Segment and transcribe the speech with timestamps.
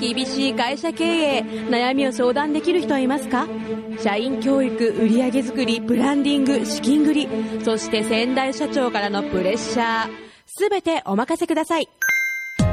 [0.00, 3.46] 厳しい会社経営悩みを相談できる人はいますか？
[4.02, 7.28] 社員教育売上作りブランディング資金繰り
[7.62, 10.10] そして先代社長からのプレッシャー。
[10.46, 11.88] 全てお任せください。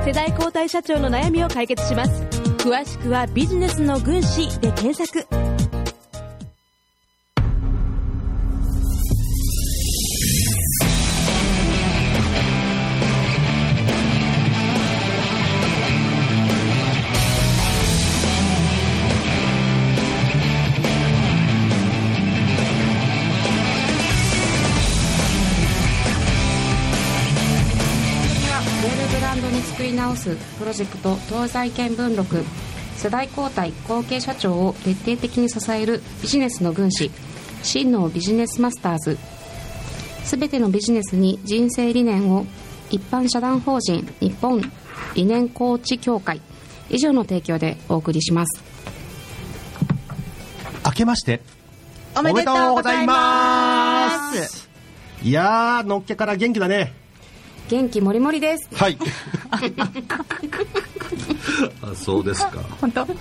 [0.06, 2.24] 世代交代社長の悩みを解決します。
[2.58, 5.47] 詳しくはビジネスの軍師で検索。
[30.68, 32.44] ロジェクト東西見聞録
[32.98, 37.10] 世代交代後継社長を徹底的に支えるビジネスの軍師
[37.64, 39.18] 真のビジネスマスターズ。
[40.26, 42.46] すべてのビジネスに人生理念を
[42.90, 44.62] 一般社団法人日本
[45.16, 46.42] 理念コーチ協会
[46.90, 48.62] 以上の提供でお送りします。
[50.86, 51.42] 明けまして
[52.14, 54.70] おめでとうございます。
[55.24, 57.07] いやーのっけから元気だね
[57.70, 58.70] 元気もりもりです。
[58.74, 58.98] はい。
[61.82, 62.62] あそうですか。
[62.82, 63.06] 本当？
[63.06, 63.16] 本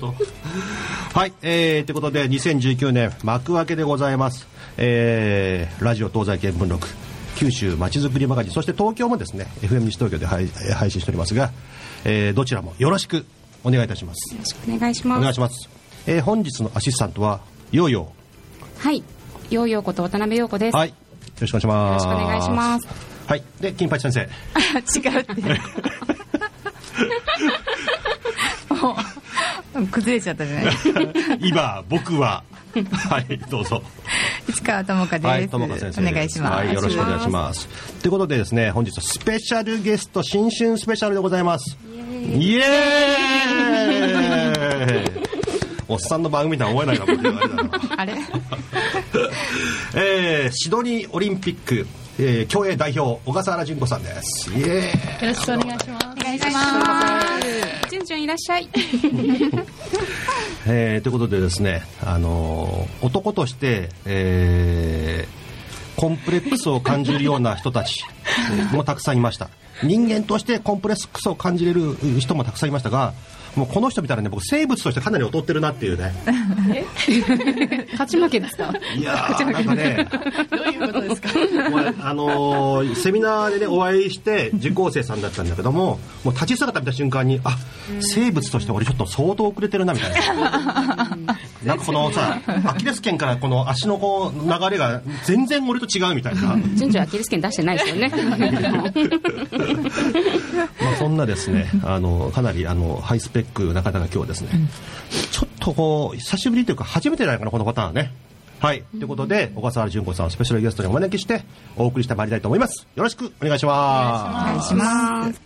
[0.00, 0.14] 当。
[1.18, 4.46] はいえー、ということで2019年幕開けでございます。
[4.78, 6.86] えー、ラジオ東西見聞録
[7.36, 11.50] 九州まちづくりマガジンそして東京もですね FM 西東京で配配信しておりますが、
[12.04, 13.24] えー、どちらもよろしく
[13.64, 14.34] お願いいたします。
[14.34, 15.18] よろしくお願いします。
[15.18, 15.68] お願いします、
[16.06, 17.40] えー、本日のアシスタントは
[17.72, 18.12] ヨーヨ
[18.78, 19.02] はい。
[19.50, 20.88] ヨーヨーこと渡辺陽子です、ーはい。
[20.88, 20.94] よ
[21.40, 22.06] ろしくお願いします。
[22.06, 23.42] よろしくお願いしますはい。
[23.60, 24.20] で金八先生。
[24.20, 25.34] 違うって。
[28.74, 28.96] も
[29.82, 30.74] う崩れちゃったじゃない。
[31.40, 32.44] 今僕は。
[33.08, 33.82] はいどうぞ。
[34.48, 37.68] 市川智香です、はい友香先生お願いします、はいよろしくお願いします。
[38.02, 41.76] ということでですね本日はスペシャルゲスト新春スペシャルでございます。
[42.12, 45.26] イエーイ。
[45.88, 47.04] おっさんの番組とは思えないな
[47.96, 48.14] あれ？
[49.94, 51.86] えーシドニーオリンピック、
[52.18, 54.50] えー競泳代表小笠原純子さんです。
[54.50, 55.28] イエーイ。
[55.28, 56.06] よろしくお願いします。
[56.06, 57.90] お願いします。
[57.90, 58.68] じゅんじゅんいらっしゃい
[60.66, 65.46] えーということでですね、あのー男として、えー
[66.00, 68.04] コンプレックスを感じるような人たち
[68.74, 69.48] もたくさんいました。
[69.82, 73.14] 人間としてコンプレックスを感じれる人もたくさんいましたが
[73.56, 76.12] もうこの人見たらね僕生物としてかなり劣ってるなっていうね。
[77.92, 78.72] 勝ち負けですか？
[78.96, 80.08] いやーなんかね
[80.50, 81.28] どういうことですか？
[82.02, 87.56] あのーセミナーでねお会いして受講生さんだったんだけどももう立ち姿見た瞬間にあ
[88.00, 91.16] 生物として俺ちょっと相当遅れてるなみたいな。
[91.64, 96.56] なんかこのさアキレス腱からこの足のこう流れが全然俺と違うみたいな。
[96.74, 98.12] じゅんじゅんアキレス腱出してないですよね。
[100.82, 104.50] まあそんなですねあのかなりあのハイスペックな方が今日はですね、
[105.30, 108.12] ちょっとこう久しぶりというか初めてじゃないかなこのパターンね。
[108.58, 108.82] はい。
[108.82, 111.44] ということで小笠原純子さんをスペシャルゲストにお招きして
[111.76, 112.86] お送りしてまいりたいと思います。
[112.94, 114.50] よろしくお願いします。
[114.50, 115.40] お願いします。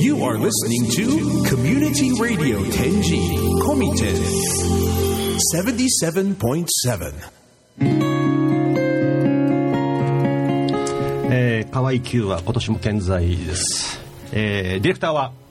[0.00, 1.06] You are listening to
[1.48, 4.16] Community Radio Tenji Komiten
[5.54, 7.44] 77.7.
[11.36, 14.00] えー、河合 Q は今年も健在です、
[14.32, 15.43] えー、ディレクターははい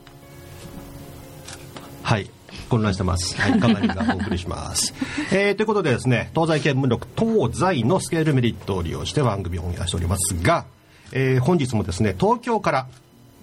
[2.74, 3.40] 混乱してます。
[3.40, 3.60] はい。
[3.60, 4.96] かなりがお送りします、
[5.32, 10.66] えー、ということでですね東西見聞録東西のスケールメリットを利用して番組を運営しておりますが、
[11.12, 12.88] えー、本日もですね東京から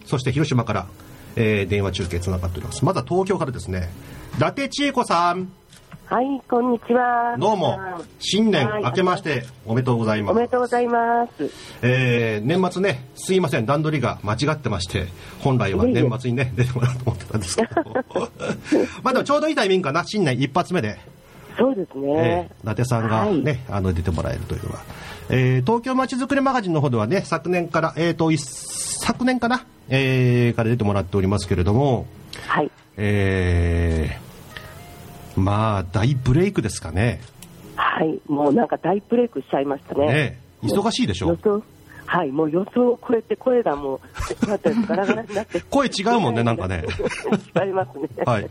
[0.04, 0.86] そして広島から、
[1.36, 2.84] えー、電話中継つながっております。
[2.84, 3.88] まずは東京からですね。
[4.36, 5.52] 伊達千恵子さん
[6.10, 7.36] はい、こんにちは。
[7.38, 7.78] どうも
[8.18, 8.82] 新年はい。
[8.82, 10.32] 明けましておめでとうございます。
[10.32, 11.48] おめでとうございます。
[11.82, 15.06] えー年末ね、すいません、段取りが間違ってまして、
[15.38, 17.70] 本来は年末にね、出てもらおうと思ってたんですけど、
[19.04, 20.98] まあでもちょうどいいタイミングかな、新年一発目で、
[21.56, 22.50] そうですえね。
[22.60, 24.80] ー伊達さんがね、あの出てもらえるというのは、
[25.28, 32.06] えー東京まちづくりマガジンの方ではね、昨年から、えーと、一昨年かな、えーから出てもらっておりますけれども、
[32.48, 32.70] はい。
[32.96, 34.29] えー
[35.40, 37.20] まあ、大ブレイクですかね。
[37.76, 38.20] はい。
[38.28, 40.06] もうなんか大ブレイクしちゃいましたね。
[40.06, 41.28] ね忙しいでしょ？
[41.28, 41.62] 予想。
[42.06, 42.30] はい。
[42.30, 44.00] もう予想を超えて声がも
[44.42, 45.60] う、ガラガラになって。
[45.70, 46.84] 声違うもんねなんかね
[47.72, 48.08] ますね。
[48.26, 48.50] はい。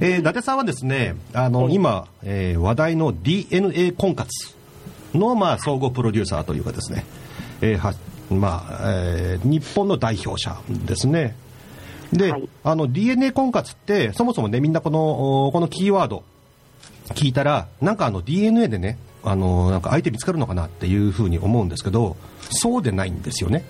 [0.00, 4.28] えー、伊達さんはですね、あの、今、えー話題の DNA 婚活
[5.14, 7.04] の、まあ、総合プロデューサーというかですね、
[7.60, 7.94] えーは、
[8.30, 11.36] まあ、えー日本の代表者ですね。
[12.12, 12.48] で、はい。
[12.64, 16.24] あの、DNA 婚活って、そもそもね、みんなこの、おこのキーワード、
[17.14, 22.16] 聞いたら、なんかあの DNA でね、あの、なんか相手見つかるのかなっていうふうに思うんですけど、
[22.50, 23.64] そうでないんですよね。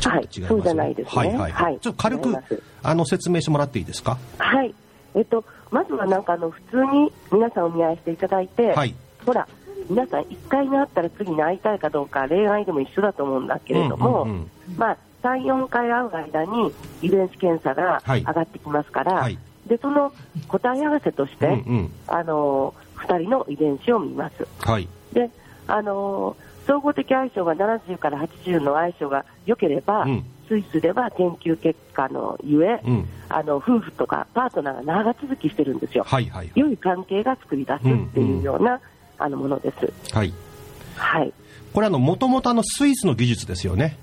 [0.00, 1.16] ちょっと違います、はいそうじゃないですね。
[1.16, 1.78] はいはい、はい。
[1.80, 2.36] ちょっと軽く
[2.82, 4.18] あの説明してもらっていいですか？
[4.38, 4.74] はい。
[5.14, 8.94] えっと、まずはなんかあの、普通に皆さんお見合いしていただいて、はい。
[9.26, 9.48] ほら、
[9.90, 14.50] 皆さん1回に会ったら次に会いたいかどうか、恋愛でも一緒だと思うんだけれども、うんうんうん。
[14.76, 16.72] まあ、3、4回会う間に
[17.02, 18.20] 遺伝子検査がはい。
[18.20, 19.38] 上がってきますから、はい。
[19.66, 20.12] で、その
[20.48, 21.92] 答え合わせとして、うんうん。
[22.06, 24.46] あの、2人の遺伝子を見ます。
[24.60, 24.88] はい。
[25.12, 25.30] で、
[25.66, 26.36] あの
[26.66, 30.24] 総合的相性が70から80の相性が良ければ、うん。
[30.48, 33.08] スイスでは研究結果のゆえ、うん。
[33.28, 37.82] あの夫婦とかパートナーが長続きしてるんですよ、はいはい良い関係が作り出すっ
[38.14, 38.80] ていうような、
[39.18, 39.92] あのものです。
[40.14, 40.32] はい。
[40.98, 41.32] はい、
[41.72, 43.96] これあのもともとあのスイスの技術ですよね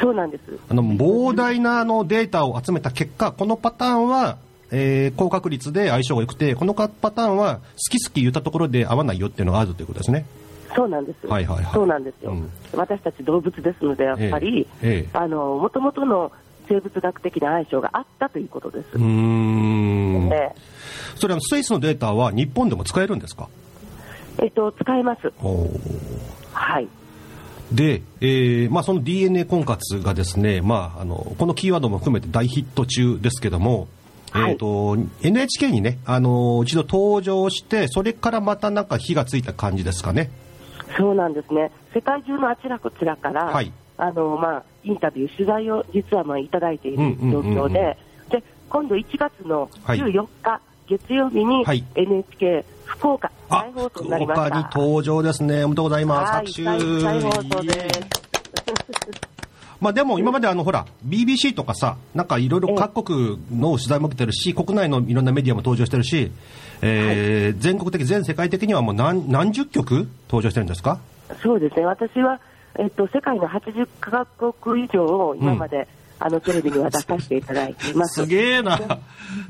[0.00, 0.42] そうなんです。
[0.68, 4.38] あの膨大なあのデータを集めた結果このパターンは、
[4.70, 10.26] えー高確率で相性が良くてこのパターンは好き好き言ったところで合わないよっていうのがあるということですね
[10.76, 11.26] そうなんです。
[11.26, 16.30] はいはいはいそうなんですよ、うん私たち動物ですので、やっぱり、ええええあの、もともとの
[16.68, 18.88] 生物学的な相性があったということです。
[18.94, 20.54] うーんで
[21.16, 23.48] それはスイスのデータは日本でも使えるんですか？
[24.40, 25.32] えっと、使えます。
[26.52, 26.88] はい。
[27.72, 33.88] で、えーまあ、その DNA 婚活がですね、まあ、あのこのキーワードも含めて大ヒット中ですけども、
[34.30, 34.52] はい。
[34.52, 40.30] えー、と NHK にね、あの一度登場してそれからまたなんか火がついた感じですかね。
[40.96, 41.70] そうなんですね。
[41.94, 43.72] 世界中のあちらこちらから、はい。
[43.98, 47.98] あの、まあ、インタビュー、取材を実はまあいただいている状況で、
[48.30, 49.98] で、今度1月のはい。
[49.98, 51.84] 14日、月曜日にはい。
[51.94, 54.46] NHK 福岡あ再放送福になりました。
[54.48, 55.64] 岡に登場ですね。
[55.64, 56.32] おめでとうございます。
[56.32, 58.00] はい拍手再再放送です。
[59.80, 66.32] まあ、でも今まであのほら BBC とかさなんかいろいろ各国の取材も受けてるし国内のいろんなメディアも登場してるし、
[66.82, 70.98] えー全国的全世界的にはもう何何十曲登場してるんですか？
[71.42, 72.40] そうですね、私は、
[72.76, 75.88] えっと、世界の80カ国以上を今まで、
[76.20, 78.22] あのテレビには出させていただいています。
[78.22, 78.78] すげえな。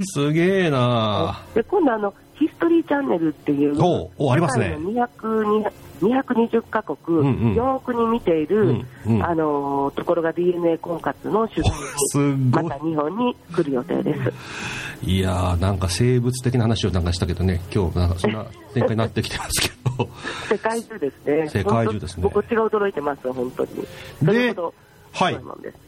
[0.03, 1.41] すげえな。
[1.55, 4.69] で今度あの、ヒストリーチャンネルっていう、おうおうありますね。
[4.69, 4.91] 世界の
[5.63, 7.55] 200 220カ国、うんうん。
[7.55, 8.85] 4億人見ている、
[9.21, 11.73] あのところが DNA 婚活の取材
[12.13, 14.33] すに、また日本に来る予定です。
[15.03, 20.09] いやーなんか生物的な話をなんかしたけどね今日なんかそんな展開になってきてますけど。
[20.49, 21.49] 世界中ですね。
[21.49, 22.31] 世界中ですね。
[22.31, 23.71] こっちが驚いてます、本当に。
[24.23, 24.55] で
[25.13, 25.41] はい。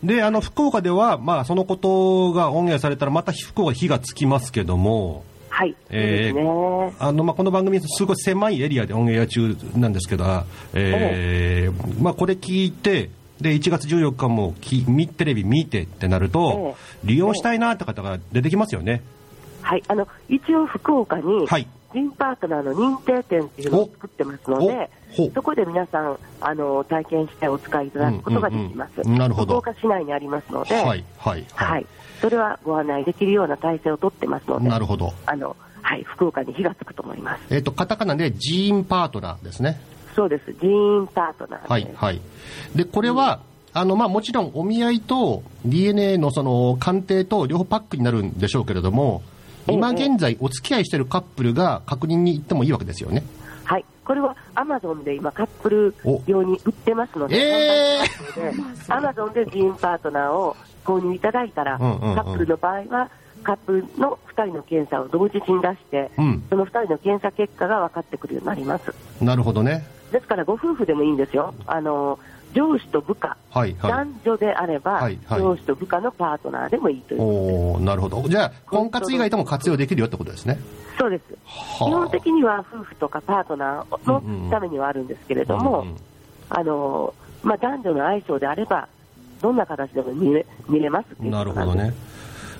[0.02, 6.94] であの福岡では、まあ、そのことがオンエアされたらまた福岡に火がつきますけどもはい、えーね。
[6.98, 10.24] あのまあ、この番組、すごい狭いエリアでオンエア中なんですけど、
[10.72, 13.10] えーまあ、これ聞いて、
[13.40, 19.02] で1月14日もきみテレビ見てってなると、利用したいなって方が出てきますよね。
[19.62, 24.88] はい、あの一応、福岡に、はい人パートナーの認定店っていうのを作ってますので
[25.34, 28.92] そこで皆さんあの体験してお使いいただくことができます。
[28.98, 31.86] うんうんうん福岡市内にありますので、はい、はい、はい、
[32.20, 35.12] それはご案内できるような体制を取ってますので、なるほど。
[35.26, 37.42] あのはい、福岡に火がつくと思います。
[37.50, 39.80] えっ、と、カタカナでジーンパートナーですね。
[40.14, 41.68] そうです、人員パートナー。
[41.68, 42.20] はい、はい。
[42.74, 43.40] で、これは、
[43.72, 49.22] あの、まあ、もちろんお見合いと DNA のその鑑定と両方パックになるんでしょうけれども、
[49.68, 53.22] 今現在お付き合いしているカップルが確認に行ってもいいわけですよね。
[53.64, 55.94] はい、これはアマゾンで今、カップル
[56.26, 58.00] 用に売ってますので、
[58.88, 63.10] アマゾンで人員パートナーを購入いただいたら、うんうんうんカップルの場合は、
[63.42, 68.92] カップルの2人の検査を同時に出して、うんその2人の検査結果が分かってくるようになります。
[69.22, 69.86] なるほどね。
[70.10, 71.54] ですから、ご夫婦でもいいんですよ。
[71.66, 72.18] あの
[72.52, 73.92] 上司と部下、はい、はい。
[73.92, 77.22] 男女であれば、はいはい上司と部下のパートナーでもいいという。
[77.22, 78.28] おーなるほど。
[78.28, 80.58] じゃあ、婚活以外でも活用できるよってことですね。
[80.98, 81.22] そうです。
[81.44, 85.96] はあ基本的には夫婦とかパートナーのためにはあるんですけれども、うんうん
[86.50, 88.88] あのまあ、男女の相性であれば、
[89.40, 91.94] どんな形でも見れ見れますなるほどね。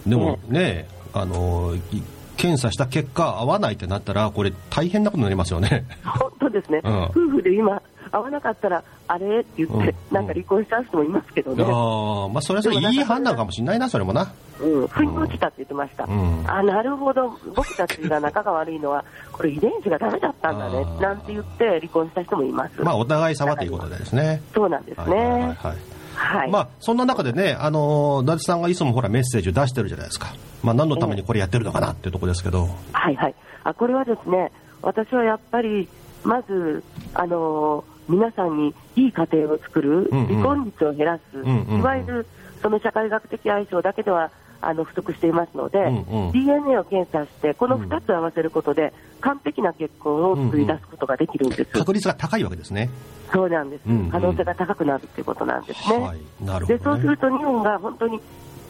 [0.07, 2.03] でもね、あの、い
[2.37, 5.85] 検査した結果合わないってなったら、これ大変なことになりますよね。
[6.05, 9.41] 本当ですね、うん夫婦で今、合わなかったら、あれ？
[9.41, 14.33] って言って、うんなんか離婚しちゃう人もいますけどね、ああ、まあそれはそれいい判断かもしれないな、それもな。
[14.61, 22.81] うん、不意に落ちたって言ってました、うんあなるほど、僕たちが仲が悪いのは、これ、遺伝子がダメだったんだねなんて言って、離婚した人もいます。
[22.83, 24.43] まあお互い様ということでですね。
[24.55, 25.57] そうなんですはいはいはいね。
[25.59, 25.77] はい。
[26.15, 26.51] はい。
[26.51, 30.35] まあ、そんな中でね、あの、伊達さんがいつもほらメッセージを出してるじゃないですか。
[30.63, 32.69] まあ、何のためにこれやってるのかなっていうところですけど。
[32.93, 33.35] はいはい。
[33.65, 34.53] あ、これはですね、
[34.83, 35.89] 私はやっぱり、
[36.25, 42.27] まず、あのー皆さんにいい家庭を作る、うんうん離婚率を減らす、んうんうんいわゆる
[42.61, 51.65] その社会学的相性だけではあの不足していますので、うんうん DNA を検査して、この2つを合わせることで、完璧な結婚を作り出すことができるんです。
[51.65, 52.91] 確率が高いわけですね。
[53.33, 55.99] そうなんです、うんうん可能性が高くなるっていうことなんですね。
[55.99, 56.45] はい。
[56.45, 56.79] なるほど、ね。
[56.79, 58.21] でそうすると日本が本当に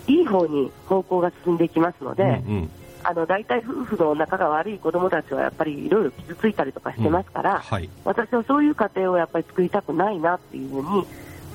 [0.07, 2.71] いい方に方向が進んでいきますので、うんうん
[3.03, 7.89] あの大体夫婦の仲が悪い子どもたちはやっぱりいろいろ傷ついたりとかしてますから、はい。
[8.05, 11.07] 私はそういう家庭をやっぱり作りたくないなっていうふうに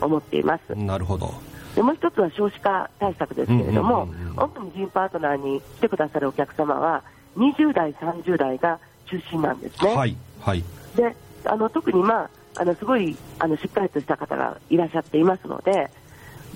[0.02, 0.76] 思っています。
[0.76, 1.34] なるほど。
[1.76, 7.04] でもう一つは少子化対策ですけれども、うんうんうんうんオープン人パートナーに来てくださるお客様は、
[7.38, 9.96] 20代、30代が中心なんですね。
[9.96, 10.18] はい。
[10.42, 10.64] はい。
[10.96, 15.90] であの特に、まあ、あのすごいあのしっかりとした方がいらっしゃっていますので、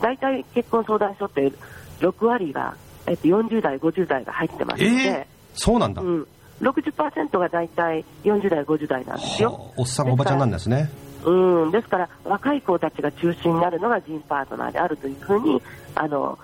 [0.01, 1.51] 大体結婚相談所って
[1.99, 2.75] 6割が、
[3.09, 5.25] えっと、40代、50代が入ってますので、えー、
[5.55, 6.01] そうなんだ。
[6.01, 6.27] うん、
[6.61, 9.51] 60%が大体40代、50代なんですよ。
[9.51, 10.91] はあおっさんおばちゃんなんですね。
[11.25, 15.61] うん、ですから、若い子たちが中心になるのが人パートナーであるというふうに、
[15.95, 16.37] あの、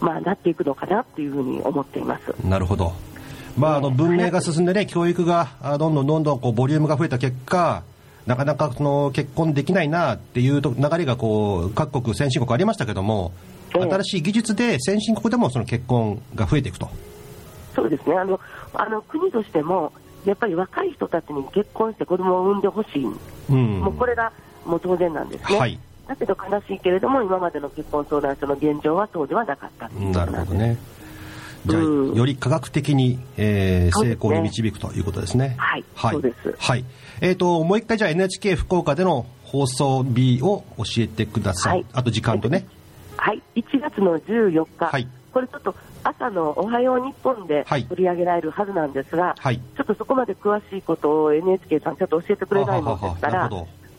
[0.00, 2.34] まあ、なっていくのかなっていうふうに思っています。
[2.44, 2.94] なるほど。
[3.56, 7.82] まあ、あの文明が進んでね、教育があどんどんどんどんこうボリュームが増えた結果、
[8.26, 16.88] なかなかその結婚できないなっていうと流れがこう各国、先進国ありましたけども、ええ新しい技術で先進国でもその結婚が増えていくと。
[17.74, 18.16] そうですね。
[18.16, 18.40] あの、
[18.74, 19.92] あの国としても、
[20.24, 23.06] やっぱり若い人たちに結婚して子供を産んでほしい。
[23.50, 24.32] うんもうこれが
[24.64, 25.58] もう当然なんですね。
[25.58, 25.78] はい
[26.08, 30.24] だけど悲しいけれども、今までの結婚相談所の現状はそうではなかったな。
[30.24, 30.76] るほどね。
[31.66, 35.54] じゃあ、うんより科学的に、えー成功に導くということですね。
[35.58, 36.12] はいはい。
[36.12, 36.84] そうですはい。
[37.20, 41.72] えっ、と、もう一回じゃあ NHK 福岡での放送日を教えてください。
[41.72, 42.66] はいあと時間とね。
[43.26, 53.50] はい、1月の14日、はいこれちょっと朝のおはよう日本ではい取り上げられるはずなんですが、はいちょっとそこまで詳しいことを NHK さんちょっと教えてくれないもんですから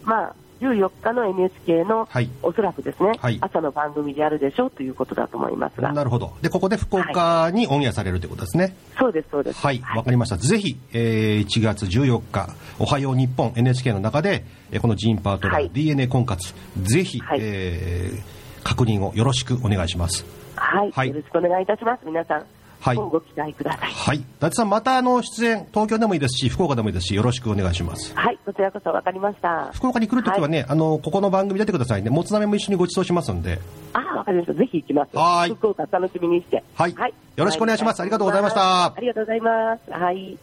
[0.03, 6.33] まあ、14日の NHK の、はいおそらくですね、はい朝の番組でやるでしょうということだと思いますが、なるほど。
[6.41, 8.77] で、ここで福岡にオンエアされるということですね。
[8.97, 9.59] そうです、そうです。
[9.59, 10.37] はい、わかりました。
[10.37, 18.36] ぜひ、えー1月14日、おはよう日本 NHK の中で、えーこのジーンパートナー、はい DNA 婚活、ぜひ、はいえー
[18.67, 20.25] 確認をよろしくお願いします。
[20.57, 22.05] はい、はいよろしくお願いいたします。
[22.05, 22.45] 皆さん、
[22.81, 23.91] はいご期待ください。
[23.91, 24.17] はい。
[24.17, 28.13] 伊達さん、またあの、出演、東京でもいいですし、福岡でもいいですし、よろしくお願いします。
[28.13, 29.71] はい、こちらこそわかりました。
[29.73, 32.09] 福岡に来るときはね、あの、ここの番組出てくださいね。
[32.09, 33.59] もつ鍋も一緒にご馳走しますんで。
[33.93, 34.53] ああ、わかりました。
[34.53, 35.15] ぜひ行きます。
[35.15, 36.61] はい福岡楽しみにして。
[36.75, 36.95] はい
[37.37, 39.91] よろしくお願いしますありがとうございましたありがとうございます。
[39.91, 40.37] はい。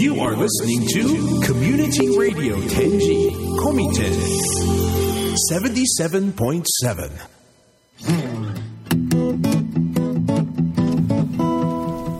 [0.00, 6.62] You are listening to Community Radio Tenji Komiten 77.7.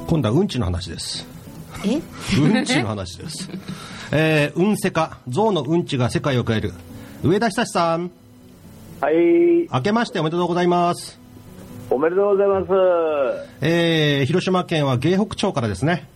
[0.09, 1.27] 今度はうんちの話です。
[1.85, 2.01] え？
[2.41, 3.51] うんちの話です。
[4.13, 6.73] えー、うんせか、象のうんちが世界を変える。
[7.23, 8.11] 上田久志さん、
[9.03, 9.15] はい、
[9.71, 11.21] 明けましておめでとうございます。
[11.91, 12.69] おめでとうございます。
[13.61, 16.09] えー、広島県は芸北町からですね。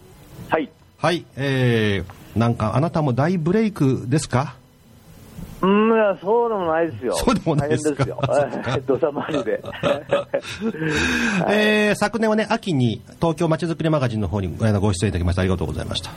[0.49, 0.71] はい。
[0.97, 4.57] はい、えー、なんかあなたも大ブレイクですか？
[5.63, 7.15] うん、いやそうでもないですよ。
[7.15, 8.83] そうでもないですか大変ですよ。
[8.87, 9.63] 土佐回りで。
[11.49, 16.11] えー、昨年はね、秋に東京まちづくりマガジンの方にご出演いただきましてありがとうございました。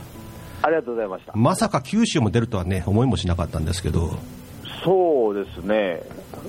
[0.62, 1.32] ありがとうございました。
[1.34, 4.10] まさか九州も出るとはね、思いもしなかったんですけど、
[4.84, 6.02] そうですね。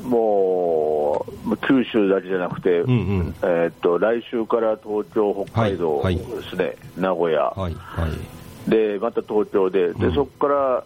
[0.04, 8.70] もう、九州だけじゃなくて、んうんえーっと、来週から東京、北海道はいですね、名古屋、はい、はい。
[8.70, 10.84] で、また東京で、で、うんそこから、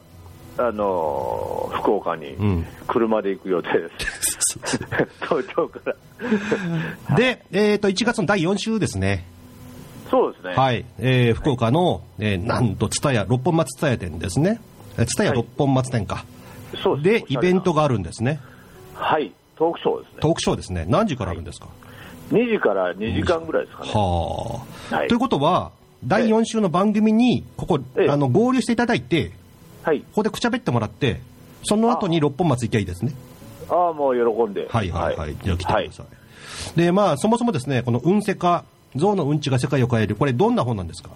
[0.57, 4.59] あのー福岡にん車で行く予定です。
[5.21, 7.15] 東京から。
[7.15, 9.25] で、えっ、と、1月の第4週ですね。
[10.09, 10.55] そうですね。
[10.55, 14.61] はい、えー福岡の、えーなんと、蔦屋、六本松蔦屋店ですね。
[14.97, 16.25] 蔦屋はい六本松店か。
[16.81, 17.81] そうで、イベントが。
[17.81, 18.39] があるんですね。
[18.95, 20.17] はい、トークショーですね。
[20.21, 20.85] トークショーですね。
[20.87, 21.67] 何時からあるんですか、
[22.31, 23.91] 2時から2時間ぐらいですかね。
[23.93, 25.71] はあ、はいということは、
[26.03, 29.31] 第4週の番組に、ここ、ええあの、合流していただいて、
[29.85, 29.99] はい。
[29.99, 31.21] ここでくちゃべってもらって、
[31.63, 33.13] その後に六本松行きゃいいですね。
[33.69, 34.67] ああ、もう喜んで。
[34.69, 35.35] はいはいはい。
[35.43, 36.77] じゃあ来てくはいださい。
[36.77, 38.65] で、まあ、そもそもですね、このうんせか、
[38.95, 41.11] 象のうんちが世界を変える、これどんな本なんですか？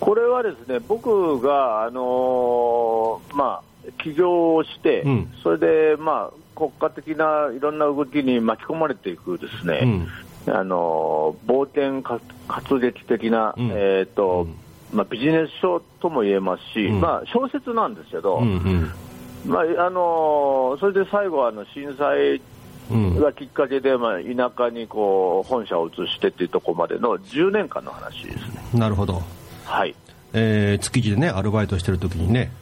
[0.00, 10.06] これはですね、僕が、あのーまあ、起業をして、うんそれで、まあ、国家的ないろんな動きに巻き込まれていくですね、
[10.46, 14.46] あのー冒険活活劇的な、うんえっ、と、
[14.92, 18.92] まあ、ビジネス書とも言えますし、うんまあ、小説なんですけど、うん
[19.44, 19.50] うん。
[19.50, 22.40] まあ、あのーそれで最後はあの震災
[22.90, 23.20] うん。
[23.20, 28.62] がきっかけで、まあ、田舎にこう本社を移してっていうところまでの10年間の話ですね。
[28.74, 29.22] なるほど。
[29.64, 29.94] はい。
[30.32, 32.52] えー、築地でね、アルバイトしてる時にね、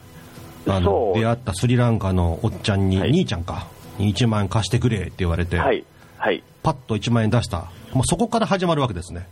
[0.67, 3.67] あの出会ったスリランカのおっちゃんに、はい兄ちゃんか、
[3.99, 5.85] に1万円貸してくれって言われて、はい。
[6.17, 6.43] はい。
[6.63, 7.69] パッと1万円出した。
[7.93, 9.27] もうそこから始まるわけですね。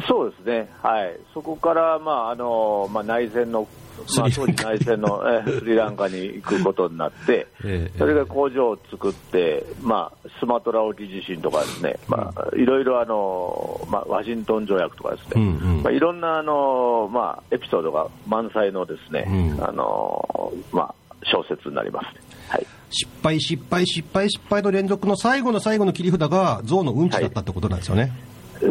[0.00, 3.68] そうですね、はい、そこから、まああのまあ、内戦の、
[4.16, 15.82] まあ、当時内戦の、えースリランカに行くことになって、 ええそれが工場を作って、まあ、スマトラ沖地震とかですね、まあ、いろいろあの、まあ、ワシントン条約とかですね、うんうん。
[15.82, 19.64] まあ、いろんなあの、まあ、エピソードが満載のですね、うん。
[19.64, 20.94] あのまあ、
[21.24, 22.20] 小説になりますね。
[22.48, 22.66] はい。
[22.90, 28.12] 失敗失敗失敗失敗の連続の最後の最後の切り札が象のうんちだったってことなんですよね、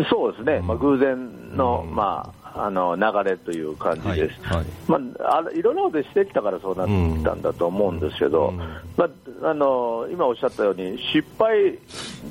[0.10, 4.65] そうですね、まあ、偶然の,、まあ、あの流れという感じです、はいはい。
[4.88, 8.57] まあ、あのいろんなことしてきたからそうなってきたんだと思うんですけど、うん。
[8.57, 8.65] ま
[9.43, 11.77] あ、あの今おっしゃったように、失敗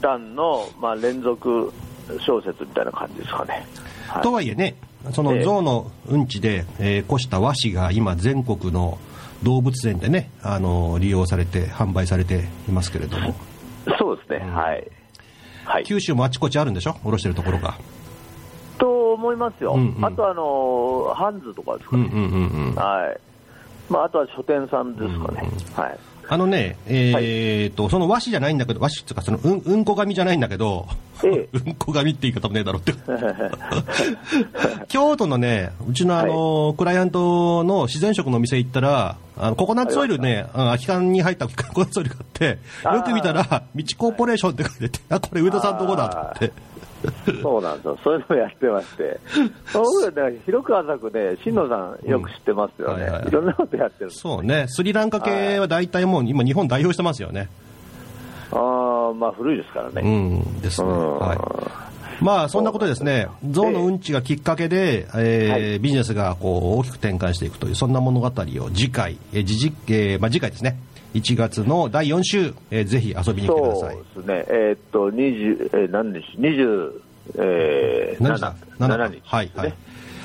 [0.01, 1.73] 談の、まあ、連続
[2.21, 3.67] 小説みたいな感じですかね。
[4.09, 4.23] はい。
[4.23, 4.77] とはいえね
[5.13, 5.45] そのええ。
[5.45, 8.99] 象のうんちで、えー、こした和紙が今全国の
[9.43, 13.35] 動物園でねあの利用されて販売されていますけれども。
[13.99, 14.87] そうですね、はい、
[15.71, 16.97] はい、九州もあちこちあるんでしょ？
[17.05, 17.77] おろしてるところが。
[18.79, 20.05] と思いますよ、うんうん。
[20.05, 22.75] あとあのハンズとかですかね、うんうんうんうん。
[22.75, 23.21] はい。
[23.93, 25.49] まあ、あとは書店さんですかね。
[25.77, 25.99] はい
[26.31, 30.87] あのね、えーと、その和紙じゃないんだけど、和紙っていうか、そのうん、うんこ紙じゃないんだけど、
[31.25, 31.49] ええ。
[31.67, 32.95] うんこ紙って言い方もねえだろって。
[34.87, 46.53] 京都のね、うちのあの、クライアントの自然食のお店行ったら、あのココナッツオイルね、あ空き缶に入ったココナッツオイルがあって、よく見たら、道コーポレーションって書いてて、あ、これ上田さんどこだって。
[47.43, 49.21] そうなんですよ、そういうのやってまして、
[49.67, 53.09] そういうのね広く浅くね、新野さん、よく知ってますよね、うん。
[53.09, 53.29] はいはいはい。
[53.29, 57.49] いろんなことやってるそうね、スリランカ系は大体もう今日本代表してますよね。
[58.53, 60.03] あーまあ古いですからうね。
[60.03, 60.89] ん、ですね。
[60.89, 61.19] うん。
[61.19, 61.39] はい。
[62.23, 65.79] まあそんなことですね、象のうんちがきっかけで、えーはい。
[65.79, 70.77] ビジネスがこう大きく転換していくという、そんな物語を次回、えー、次実えーまあ、次回ですね、
[71.15, 73.97] 1月の第4週、えーぜひ遊びに来てくだそうさい。
[73.97, 77.01] ですね、えーっと、20、えー、何日 ?20、
[77.39, 79.75] えー、何時だ？7 7 7日、はいはい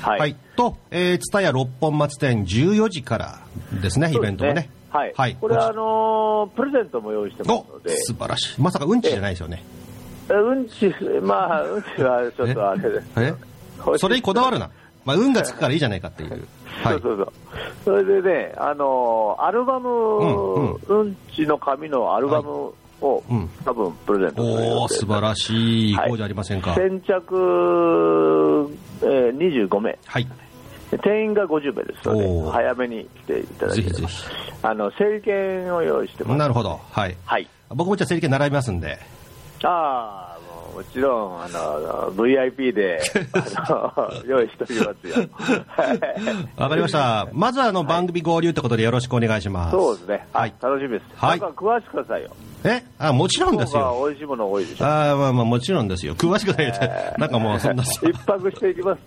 [0.02, 0.20] はい。
[0.20, 0.36] はい。
[0.56, 3.40] と、えー、蔦屋六本松店14時から
[3.82, 4.70] ですね、イベントもね。
[4.90, 5.12] はい。
[5.16, 5.36] はい。
[5.40, 8.60] これはあのープレゼントも用意してますおので、素晴らしい。
[8.60, 9.64] まさかうんちじゃないですよね。
[10.30, 13.06] えうんち、まあ、うんちはちょっとあれです。
[13.16, 13.34] え？
[13.98, 14.70] それにこだわるな。
[15.04, 16.46] まあ、運がつくからいいじゃないかっていう。
[16.82, 17.16] はいそう。
[17.16, 17.32] そう
[17.84, 18.02] そう。
[18.02, 25.94] それでね、あのーアルバム、うんうんちの紙のアルバムを、うん多分プレゼントおー、素晴らしい。
[25.94, 26.74] はいこうじゃありませんか？
[26.74, 28.70] 先着、
[29.02, 29.36] えー、
[29.68, 29.98] 25名。
[30.06, 30.26] はい。
[31.02, 33.92] 定員が50名ですので、早めに来ていただければ。
[33.92, 34.24] ぜひぜひ
[34.62, 36.38] あの、整理券を用意してます。
[36.38, 36.80] なるほど。
[36.90, 37.16] はい。
[37.24, 37.48] はい。
[37.70, 38.98] 僕もじゃあ整理券並びますんで。
[39.64, 40.35] ああ、
[40.76, 43.00] もちろん、あの、VIP で、
[43.32, 45.26] あの、用意しておりますよ。
[45.66, 47.28] は いわかりました。
[47.32, 49.70] まずはあの番組合流ってことでよろしくお願いします。
[49.70, 50.26] そうですね。
[50.34, 50.52] ははいい。
[50.62, 51.04] 楽しみです。
[51.16, 52.28] はい詳しくくださいよ。
[52.64, 52.82] え？
[52.98, 53.82] あ、もちろんですよ。
[54.00, 54.84] は美味しいもの多いでしょ。
[54.84, 56.14] あーまあまあもちろんですよ。
[56.14, 59.00] 詳しくないって、なんかもうそんな、一泊していきます。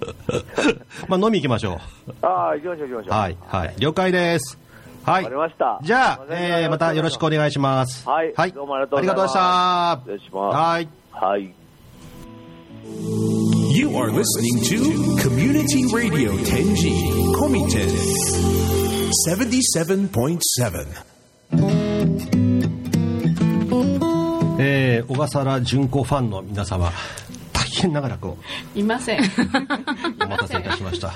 [1.07, 1.77] まあ飲み行きましょ
[2.23, 3.13] ああ、行きましょう行きましう。
[3.13, 3.19] ょう。
[3.19, 3.75] はい、はい。
[3.77, 4.57] 了解です。
[5.05, 5.41] はいわかり。
[5.41, 5.79] ました。
[5.83, 8.07] じゃあ、えー、またよろしくお願いします。
[8.09, 8.51] はいはい。
[8.51, 9.99] どうもありがとうございました。
[10.05, 10.89] 失礼しますはい。
[11.11, 11.53] はい。
[12.89, 16.91] You are listening to Community Radio Tenji
[17.35, 17.89] Komiten
[19.27, 21.09] 77.7.
[24.61, 26.91] えー、小笠原純子ファンの皆様、
[27.69, 28.37] 大変長らくお
[28.75, 29.29] いません待
[30.37, 31.13] たせいたしました。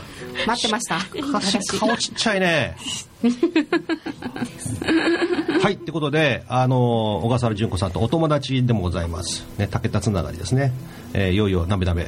[0.47, 2.75] 待ってました昔顔ちっちゃいね。
[5.61, 9.45] はい、ってことで、あの小笠原純子さんとお友達でもございます。
[9.57, 10.71] ね、竹田つながりですね。
[11.13, 12.07] えー、いよいよなべなべ、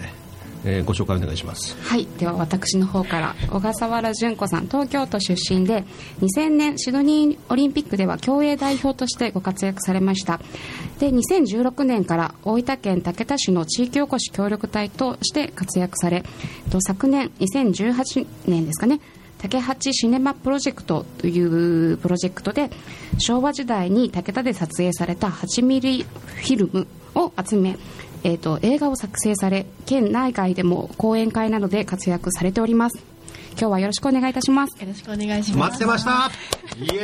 [0.65, 1.78] えー、ご紹介お願いします。
[1.82, 5.84] はいでは私の方から小笠原純子さん東京都出身で
[6.21, 10.39] 2000年シドニーオリンピックでは競泳代表としてご活躍されました
[10.99, 16.23] で2016年から大分県竹田市の地域おこし協力隊として活躍され
[16.80, 18.99] 昨年2018年ですかね
[19.38, 22.69] 竹八シネマプロジェクトというプロジェクトで
[23.19, 27.78] 昭和時代に竹田で撮影された8ミリフィルムを集め
[28.25, 32.97] えー、と映画を作成され県内外でも講演会などで活躍されております。
[33.51, 34.81] 今日はよろしくお願いいたします。
[34.81, 35.71] よろしくお願いします。
[35.71, 36.31] 待ってました。
[36.75, 37.03] イエ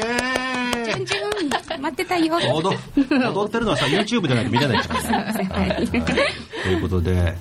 [0.98, 1.06] ーイ。
[1.06, 2.40] じゅん待ってたよ。
[2.56, 5.04] 踊踊ってるのはさ YouTube でないと見れないから
[5.34, 5.48] ね。
[5.48, 5.68] はい。
[5.68, 5.88] はい。
[5.88, 5.98] と
[6.70, 7.36] いうことで、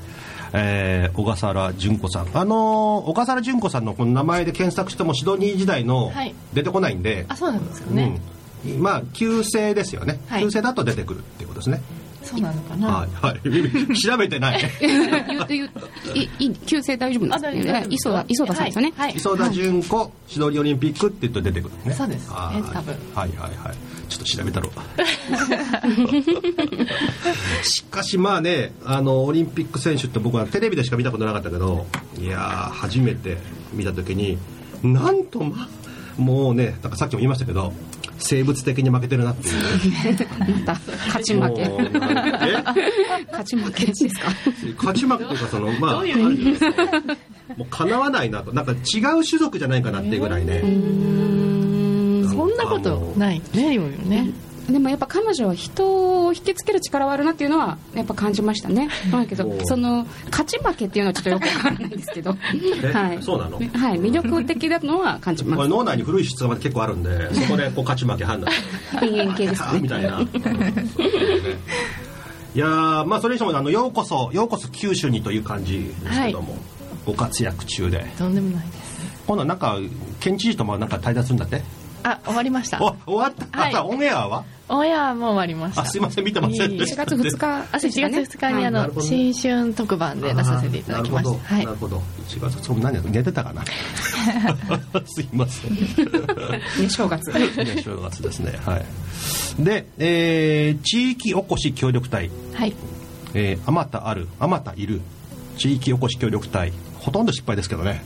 [0.52, 6.34] えー小笠原純子さん、あのー小笠原純子さんのこの名前で検索してもシドニー時代のはい。
[6.52, 8.20] 出てこないんで、あ、そうなんですかね。
[8.66, 10.42] うん、まあ旧姓ですよね、はい。
[10.42, 11.80] 旧姓だと出てくるっていうことですね。
[12.22, 12.88] そうなのかな？
[12.88, 13.40] はいはい。
[13.96, 14.62] 調べてない。
[14.80, 15.06] 言う
[15.48, 15.70] 言う
[16.14, 19.08] いいい旧姓大丈夫ですあ大丈夫です磯田磯田さんですよね、はい。
[19.08, 21.92] はい磯田純子シドニーオリンピックって言うと出てくるね。
[21.94, 23.76] そうですねはい多分はいはいはい。
[24.08, 24.70] ちょっと調べたろ
[27.62, 31.86] しかしまあねあのオリンピック選手って僕はテレビでしか見たことなかったけど
[32.18, 33.36] いやー初めて
[33.72, 34.36] 見た時に
[34.82, 37.72] なんとまあもうねなんかさっきも言いましたけど
[38.22, 39.54] 生物的に負けてるなっていう。
[40.64, 41.68] また勝ち負け。
[43.26, 44.30] 勝ち負けですか？
[44.76, 46.02] 勝ち負けというかそのまあ
[47.56, 48.52] もうかなわないなと。
[48.52, 50.60] なんか違う種族じゃないかなっていうぐらいね。
[50.60, 53.42] そんなことない。
[53.54, 54.30] ねよね
[54.70, 58.88] でもやっぱ彼女は人を引きつける力はあるなっていうのはやっぱ感じましたね。
[59.10, 62.36] だけどおその勝ち負けっていうのはちょっとよくわからないんですけど。
[62.82, 63.22] えはい。
[63.22, 63.58] そうなの？
[63.58, 63.66] はい。
[64.00, 65.56] 魅力的なのは感じます。
[65.56, 68.52] これ脳内に古い質がまで結構あるんでそこでこう勝ち負け判断
[69.00, 70.20] 人間系ですかねみたいな。
[72.52, 76.56] いやーまあそれにしてもあのようこそようこそ九州にという感じですけども、
[77.06, 78.04] ご活躍中で。
[78.18, 79.00] とんでもないです。
[79.26, 79.78] 今度はなんか
[80.18, 81.62] 県知事ともなんか対談するんだって？
[82.02, 82.82] あ終わりました。
[82.82, 83.74] お終わった、はい。
[83.74, 84.44] あオンエアは？
[84.68, 85.82] オンエアも終わりました。
[85.82, 91.54] あすいません見てませんいえいえ4月2日あ4月2日にあの新春特番で出させていただきました。
[91.54, 91.96] はいなるほど。
[91.96, 92.24] なるほど。
[92.28, 93.64] 1月それ何や寝てたかな？
[95.06, 95.74] すいません。
[95.74, 95.80] ね
[96.88, 97.30] 正月。
[97.32, 98.58] ね正月ですね。
[98.64, 98.84] はい。
[99.62, 102.30] で、えー地域おこし協力隊。
[102.54, 102.74] はい。
[103.34, 105.00] えー、あまたあるあまたいる
[105.58, 106.72] 地域おこし協力隊。
[107.00, 108.04] ほとんど失敗ですけどね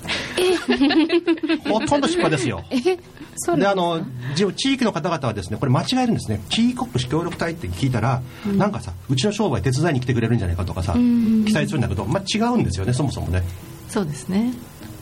[1.71, 2.65] ほとんど失敗ですよ。
[2.71, 2.99] え
[3.37, 4.01] そうであの
[4.37, 6.41] じ地域の方々はですねこれ間違えるんですね。
[6.49, 8.23] 地域おこし協力隊って聞いたら、
[8.57, 13.43] なんかさうちの商売手伝いに来てくれるんじゃないかとかさ、期待するんだけど、まあ、違うんですよねそもそもね。
[13.89, 14.53] そうですね。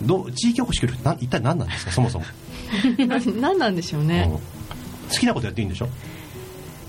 [0.03, 2.25] どう地域おこし協力隊な一体何なんですかそもそも、
[3.41, 4.09] 何なんでしょううん。
[4.09, 4.29] ね
[5.13, 5.89] 好きなことやっていいんでしょ？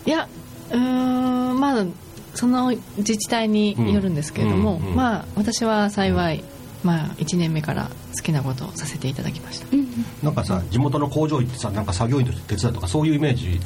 [0.06, 0.28] いや
[0.72, 0.78] うー
[1.54, 1.86] んまあ
[2.34, 4.96] その自治体によるんですけれども、うんうん。
[4.96, 6.44] まあ私は幸い、
[6.84, 9.68] まあ、1年目から好きなことをさせていただきました。
[10.22, 13.60] なんかさ地元の工場行ってさなんか作業員として手伝うとかそういうイメージ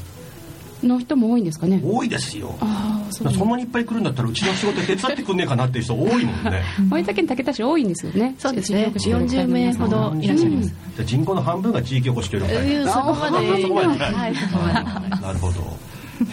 [0.84, 1.82] の人も多いんですかね？
[1.84, 2.56] 多いですよ。
[2.62, 6.64] ああそうそんなにいっぱい来るんだったらうちの仕事手伝ってくんねえかなっていう人多いもんね。
[6.92, 8.36] 大分県竹田市多いんですよね。
[8.38, 8.84] そうですね。
[8.84, 10.68] 地域おこし協力隊の皆さん40名ほどいらっしゃいます。
[10.70, 13.62] じゃあ人口の半分が地域おこし協力隊えーそこまで。
[13.64, 13.88] そこまで。
[14.04, 14.36] はい。
[14.36, 15.78] そこまでなるほど。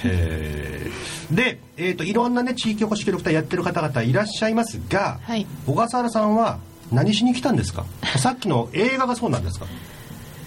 [0.05, 1.35] へー。
[1.35, 5.47] で、えー、といろんなね地域おこし協力隊やってる方々いらっしゃいますが、はい。
[5.67, 6.59] 小笠原さんは
[6.93, 7.85] 何しに来たんですか？
[8.19, 9.67] さっきの映画がそうなんですか？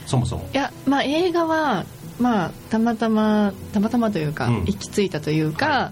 [0.06, 0.48] そもそも。
[0.54, 1.86] いやまあ映画は
[2.20, 4.60] まあたまたまたまたまというか、うん。
[4.66, 5.92] 行き着いたというか、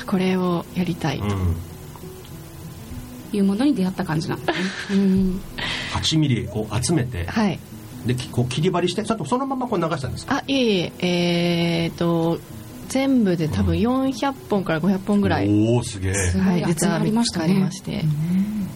[0.00, 1.56] あこれをやりたいと、うん。
[3.32, 4.96] いうものに出会った感じなんですね。
[5.02, 5.40] うん。
[5.92, 7.58] 8ミリを集めてはい。
[8.06, 10.36] できこう切り張りしてちょっとそのままこう流したんですか？
[10.36, 12.38] あいえいええー、と
[12.88, 16.12] 全部で多分400本から500本ぐらい、おおすげえ。
[16.40, 18.02] はい、実は集まりましたねまして、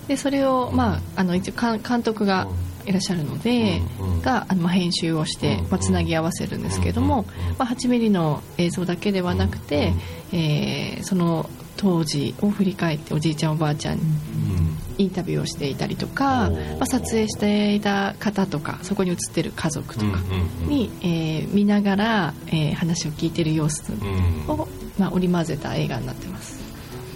[0.09, 2.49] でそれを、まあ、あの一応か監督が
[2.85, 3.81] いらっしゃるので、
[4.23, 7.25] があのまあ編集をして、うんまあ、つなぎ合わせるんですけれども、
[7.59, 9.93] まあ、8ミリの映像だけではなくて、
[10.33, 14.79] えーその当時を振り返っておじいちゃんおばあちゃんにうん。
[14.99, 20.21] インタビューをしていたりとか、まあ、撮影していた方とかそこに映ってる家族とか
[20.69, 24.45] に、えー見ながら、えー話を聞いてる様子うん。
[24.49, 26.52] を、まあ、織り交ぜた映画になってます。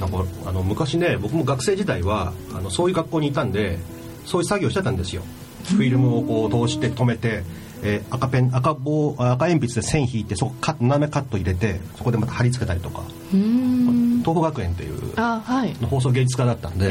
[0.00, 3.78] なんかあの昔ね僕も学生時代はあのそういう学校にいたんで
[4.24, 5.22] そういう作業してたんですよ。
[5.64, 7.42] フィルムをこう通して止めて、
[7.82, 13.02] えー赤ペン赤棒赤鉛筆で線引いてそこカ斜めカット入れてそこでまた貼り付けたりとか。
[13.32, 15.74] 東北学園っていうあはい。
[15.74, 16.90] 放送芸術家だったんで、え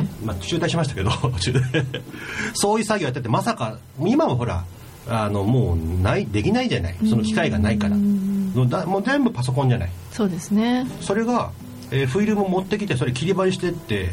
[0.00, 1.10] ーまあ、中退しましたけど
[2.54, 4.64] そういう作業やっててまさか今はほら
[5.08, 6.96] あのもうないできないじゃない。
[7.08, 7.96] その機会がないから。
[7.96, 9.90] もうだもう全部パソコンじゃない。
[10.12, 10.86] そうですね。
[11.00, 11.50] それが、
[11.90, 14.10] えーフィルム持ってきてそれ切り張りしてって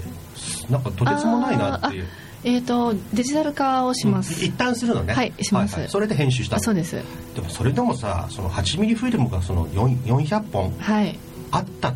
[0.69, 2.05] なんかとてつもないなっていう。
[2.43, 5.13] えー、とデジタル化をします、一旦するのね。
[5.13, 5.87] はいします。
[5.87, 6.59] それで編集した。
[6.59, 6.95] そうです。
[7.35, 11.17] でもそれでもさその8ミリフィルムがその4 400本はい。
[11.51, 11.93] あった。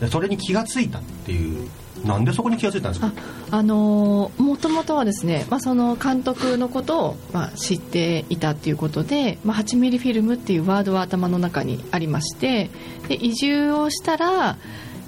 [0.00, 1.68] でそれに気がついたっていう。
[2.04, 3.12] なんでそこに気がついたんですか？
[3.50, 12.68] ああのーもともとはですね、まあ、その監督のことを、まあ、知っていたっていうことで、まあ、8ミリフィルムっていうワードは頭の中にありまして
[13.08, 14.58] で移住をしたら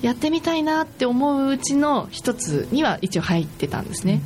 [0.03, 4.21] やってみたいなって思ううちの一つには一応入ってたんですね、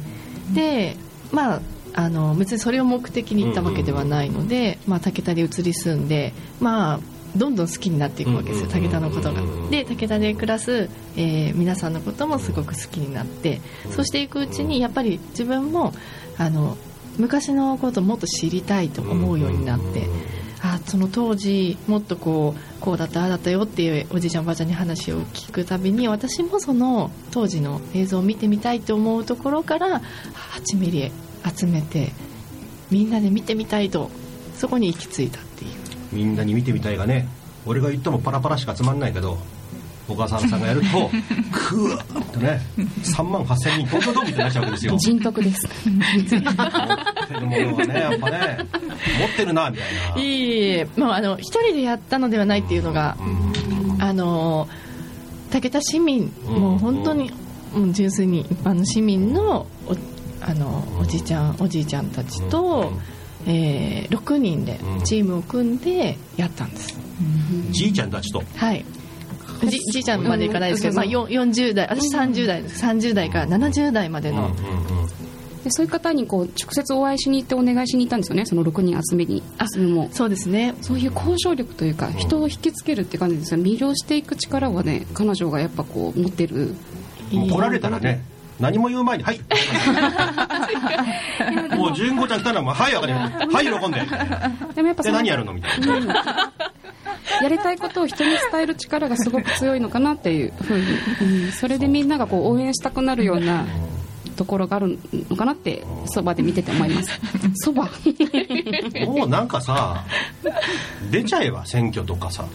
[0.53, 0.97] で
[1.33, 1.61] まあ
[1.93, 7.01] あの別にそれを目的に行ったわけではないので、まあ、武田で移り住んでまあ
[7.37, 9.43] どんどん好きになっていくわけですよ武田のことが。
[9.71, 15.93] で武田で暮らす、えー皆さんのこともすごく好きになってそうしていくうちにやっぱり自分も
[16.39, 16.77] あの
[17.19, 20.09] 昔のことをもっと知りたいと思うようになって
[20.63, 30.03] あその当時もっとこうこうだったああだったよっていうおじいちゃんおばあちゃんに話を聞くたびに私もその当時の映像を見てみたいと思うところから
[30.65, 31.11] 8ミリ
[31.57, 32.13] 集めて
[32.91, 34.11] みんなで見てみたいと
[34.55, 35.71] そこに行き着いたっていう。
[36.13, 37.29] みんなに見てみたいがね。
[37.67, 39.39] 俺が言ってもパラパラしかつまんないけど
[40.11, 40.87] 小川さんがやると
[41.53, 42.61] クワーッとね
[43.03, 44.97] 3万8000人東京ドームってなっちゃうわけですよ。
[44.99, 45.69] 人徳です。
[45.87, 48.59] 持ってるものはねやっぱね
[49.21, 50.21] 持ってるなみたいな。
[50.21, 53.17] いいえ、まあ、あの一人でやったのではないっていうのが、
[53.99, 54.69] あの
[55.51, 57.31] 武田市民、もう本当に、
[57.73, 59.97] もう純粋に一般の市民のお
[60.43, 62.93] あのおじちゃんおじいちゃんたちと、
[63.47, 66.99] えー、6人でチームを組んでやったんです、
[67.71, 68.43] じいちゃんたちと。
[68.57, 68.85] はい
[69.67, 74.51] じじいちゃんまでいかないですけど、まあ、よ40代私30代です30代から70代までの、
[75.65, 78.47] でそういう方にこう直接お会いしに行ってお願いしに行ったんですよね。
[78.47, 79.43] その6人集めに
[79.73, 80.09] 集めも。
[80.13, 80.75] そうですね。
[80.81, 83.61] そういう交渉力というか人を引きつけるって感じですよ。
[83.61, 86.75] 魅了していく力はね彼女がやっぱこう持ってる。
[87.33, 88.25] もう来られたらね
[88.59, 89.41] 何も言う前に「はい」
[91.77, 93.47] もう純子ちゃん来たらもう「はい分かりました。
[93.47, 94.01] はい喜んで」
[94.75, 96.53] でもやっぱで何やるのみたいな
[97.43, 103.67] やりたいことを人に伝える力がすごく強いのかなっていうふうに、うん、それでみんながこう応援したくなるような
[104.41, 104.99] ところがある
[105.29, 107.21] のかなってそばで見てて思います。
[107.57, 107.91] そば。
[109.05, 110.03] もうなんかさ
[111.11, 112.47] 出ちゃえば選挙とかさ。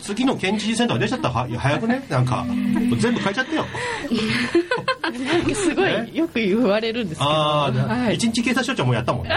[0.00, 2.02] 次の県知事選とか出ちゃったらは早くね？
[2.08, 2.46] なんか
[2.98, 3.66] 全部変えちゃってよ。
[5.54, 7.30] すごいよく言われるんですけど。
[7.30, 8.14] ああ、はい。
[8.14, 9.34] 一日警察署長もやったもんね。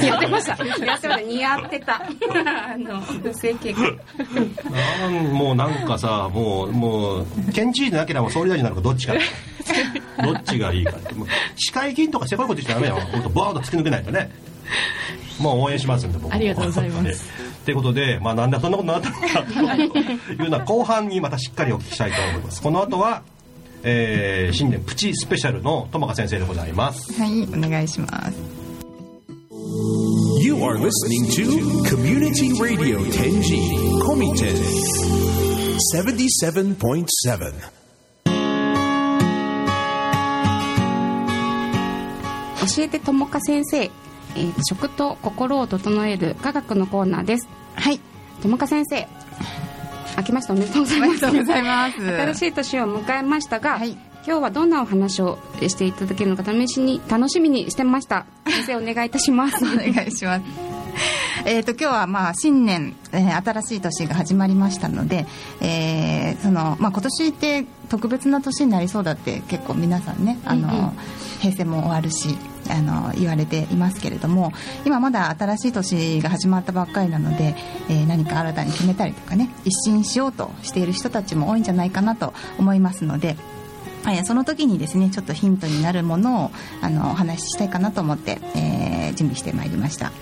[0.00, 0.64] やってました。
[0.64, 1.20] やってました。
[1.20, 2.02] 似合ってた。
[2.06, 3.02] あの
[3.34, 3.74] 整形
[5.32, 9.14] もうなんかさもうもう県知事でなければ総理大臣なのかどっちか
[10.22, 11.14] どっちがいいかって。
[11.14, 12.98] もう市会議員とかせこいこと言っちゃダメよ。
[13.32, 14.30] ボーンと突き抜けないとね。
[15.38, 16.34] もう応援しますんで僕も。
[16.34, 17.28] ありがとうございます。
[17.64, 22.62] ということで、まあ、なんでそんなことになったのかというのは後半にまたしっかりお聞きしたいと思います。
[22.62, 23.22] この後は、
[23.82, 27.12] えー新年プチスペシャルの友香先生でございます。
[27.20, 28.64] はい、お願いします。
[30.40, 31.44] You are listening to
[31.88, 33.58] Community Radio Tenji
[34.02, 34.54] Komiten
[35.94, 37.83] 77.7.
[42.66, 47.48] 教えてともか先生、えー食と心を整える科学のコーナーです。
[47.74, 48.00] はい、
[48.42, 49.06] ともか先生
[50.16, 51.08] 明けましておめでとうございます。
[51.08, 51.96] おめでとうございます。
[51.98, 53.92] 新しい年を迎えましたが、はい。
[54.26, 58.24] 今日はどんなお話をしていただけるのか試しに楽しみにしてました。
[58.46, 59.56] 先生お願いいたします。
[59.64, 60.42] お願いします。
[61.44, 65.26] えっと今日はまあ新年、えー新しい年が始まりましたので、
[65.60, 70.92] えーそのまあ今年って特別な年になりそうだって結構皆さんねあの、うんうん。
[71.40, 72.38] 平成も終わるし
[72.70, 74.52] あの言われていますけれども
[74.84, 77.54] 今まだ新しい年が始まったばっかりなので、
[77.88, 83.36] えー何か新たに決めたりとかね一新しようとしている人たちも多いんじゃないかなと思いますので。
[84.06, 86.50] えーその時にですねちょっとヒントになるものを
[86.82, 90.12] あのお話ししたいかなと思って、えー準備してまいりました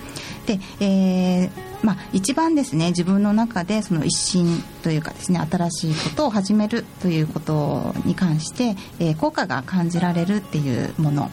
[0.45, 1.49] で、えー
[1.83, 11.31] まあ、一番ですね自分の中でその一新というかですね新しいことを始めるということに関して、えー効果が感じられるっていうもの、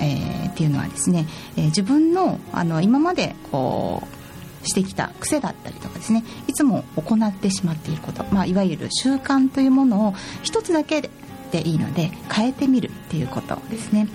[0.00, 4.02] えーっていうのはですね、えー自分のあの今までこ
[4.62, 11.08] うしてきた癖だったりとかですねいつも行ってしまっていること、まあ、いわゆる習慣というものを一つだけ
[11.50, 14.08] でいいので変えてみるっていうことですね。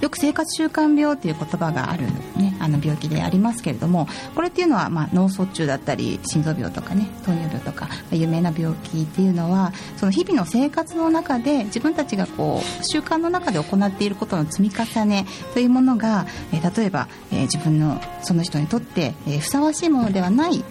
[0.00, 2.06] よく生活習慣病っていう言葉がある、
[2.36, 20.64] ね、あの病気でありますけれどもこれっていうのは、まあ、脳卒中だったり心臓病とかね糖尿病とか有名な病気っていうのはその日々の生活の中で自分たちがこう習慣の中で行っていることの積み重ねというものが、え例えば、え自分のその人にとって、えふさわしいものではない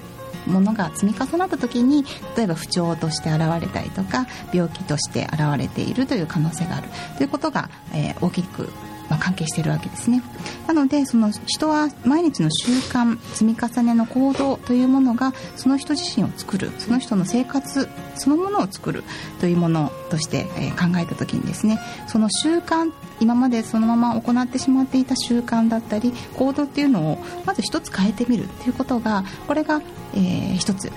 [0.47, 2.03] ものが積み重なった時に
[2.35, 6.89] 例えば不調として現れたりとか病気として現れているという可能性がある。
[7.17, 8.69] ということが、えー大きく、
[9.12, 10.24] まあ、関係しているわけですね。
[10.67, 19.04] なのでその人は毎日の習慣積み重ねの行動というものがその人自身を作るその人の生活そのものを作る
[19.41, 29.82] というものとして、え考えた時にですねその習慣今までそのまま行ってしまっていた習慣だったり行動っていうのをまず一つ変えてみるっていうことがこれが、
[30.13, 30.89] えー一つ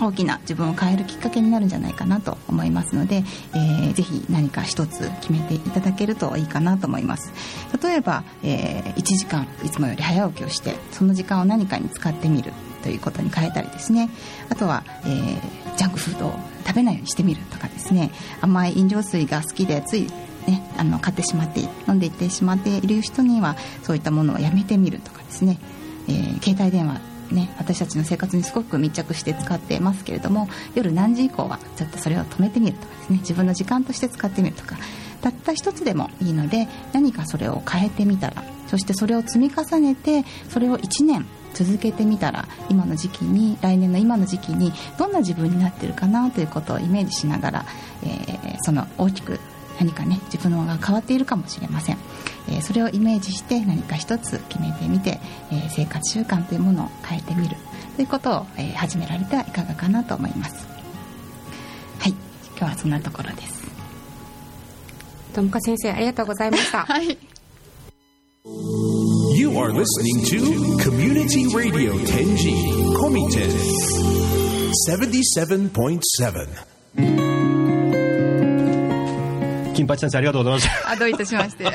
[0.00, 7.32] 大きな自分を変えるきっかけになるんじゃないかなと思いますので、えーぜひ何か一つ決めていただけるといいかなと思います。
[7.82, 14.10] 例えば、えー1時間いつもより早起きをしてその時間を何かに使ってみるということに変えたりですね。
[14.48, 18.10] あとは、えージャンクフードを食べないようにしてみるとかですね。
[18.42, 20.08] 甘い飲料水が好きでつい
[20.46, 25.58] ね、あの買ってしまって飲んでいってしまっている人にはそういったものをやめてみるとかですね、
[26.08, 34.76] えー携帯電話ね、私たちの生活にすごく密着して使ってますけれども夜何時以降はちょっとそれを止めてみるとかですね自分の時間として使ってみるとか
[35.20, 47.64] たった一つでもいいので何かそれを変えてみたらそしてそれを積み重ねてそれを1年続けてみたら今の時期に来年の今の時期にどんな自分になってるかなということをイメージしながら、
[48.04, 49.40] えー、その大きく
[49.80, 51.98] 何かね自分のが変わっているかもしれません、
[52.48, 55.18] えー、それをイメージして何か一つ決めてみて、
[55.50, 57.56] えー、生活習慣というものを変えてみる。
[57.96, 60.66] ということを、え始められてはいかがかなと思います。
[61.98, 62.14] はい。
[62.56, 63.60] 今日はそんなところです。
[65.34, 66.78] ともか先生ありがとうございました。
[66.88, 67.18] はい。
[69.36, 70.40] You are listening to
[70.82, 72.54] Community Radio Tenji
[72.96, 73.50] Komiten
[74.88, 77.29] 77.7
[79.80, 81.64] 金八先生ありがとうございましあどういたしまして。
[81.64, 81.74] た い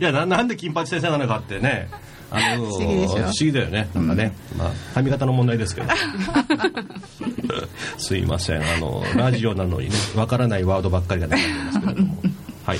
[0.00, 1.88] やななんで金八先生なのかってね。
[2.30, 3.18] あの不思議でしょ？
[3.18, 3.88] 不思議だよね。
[3.94, 5.88] なんかね、まあ髪型の問題ですけど。
[7.96, 8.62] すいません。
[8.62, 12.16] あのラジオなのにねわからないワードばっかりが出てますけれども。
[12.66, 12.78] はい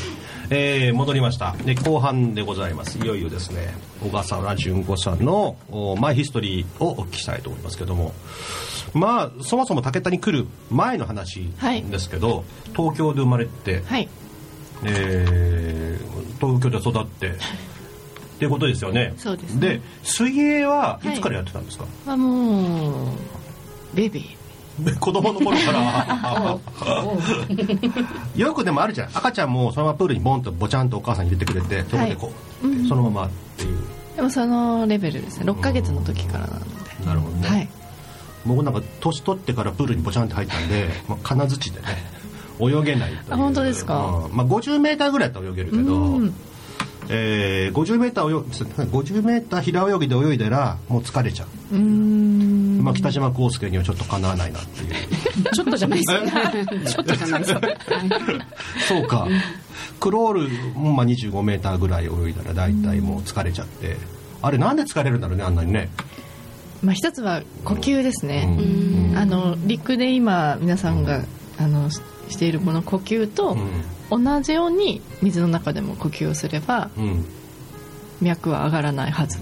[0.50, 1.56] えー戻りました。
[1.64, 2.98] で後半でございます。
[2.98, 8.12] いよいよですね小笠原純子さんのおマイヒストリーをお聞きしたいと思いますけども。
[8.92, 11.50] まあそもそも武田に来る前の話
[11.90, 12.44] ですけど、
[12.76, 14.08] 東京で生まれて、はい。
[14.84, 17.32] えー東京で育ってっ
[18.38, 19.14] ていうことですよね。
[19.16, 19.68] そうですね。
[19.68, 21.14] で水泳はい。
[21.14, 23.16] つからやってたんですか、まあもう
[23.94, 24.43] ベビー
[25.00, 26.58] 子供の頃から。
[28.36, 29.08] よくでもあるじゃん。
[29.14, 32.32] 赤ちゃんもそのままプールにボンとボチャンとお母さんに入れてくれてそこでこ
[32.62, 33.78] う、そのままっていう。
[34.16, 35.44] でもそのレベルですね。
[35.50, 37.06] 6ヶ月の時からなので。
[37.06, 37.68] なるほどね、はい。
[38.46, 41.86] 僕なんか年取ってからプールにボチャンって入ったんで、 まあ、金槌でね
[42.60, 43.18] 泳げないという。
[43.30, 44.26] あ本当ですか？
[44.30, 44.36] うん。
[44.36, 46.34] まあ、50メーターぐらいだったら泳げるけど、うん。
[47.08, 51.74] えー、50メーター泳50メーター平泳ぎで泳いだらもう疲れちゃう。
[51.74, 52.33] うーん
[52.84, 54.94] まあ、北島康介にはちょっとかなわないなっていう。
[55.54, 56.20] ちょっとじゃないですよ
[56.86, 57.52] ちょっとじゃないです。
[57.52, 57.60] よ
[58.88, 59.26] そうか。
[59.98, 63.96] クロールもまあ25メーターぐらい泳いだら大体もう疲れちゃって。
[64.42, 65.88] あれなんで疲れるんだろうねあんなにね。
[66.82, 69.18] まあ一つは呼吸ですね、うん。
[69.18, 71.24] あの陸で今皆さんが、
[71.56, 73.56] あのししているこの呼吸と
[74.10, 77.24] 同じように水の中でも呼吸をすればうん、うん
[78.24, 79.38] 脈は上がらないはず。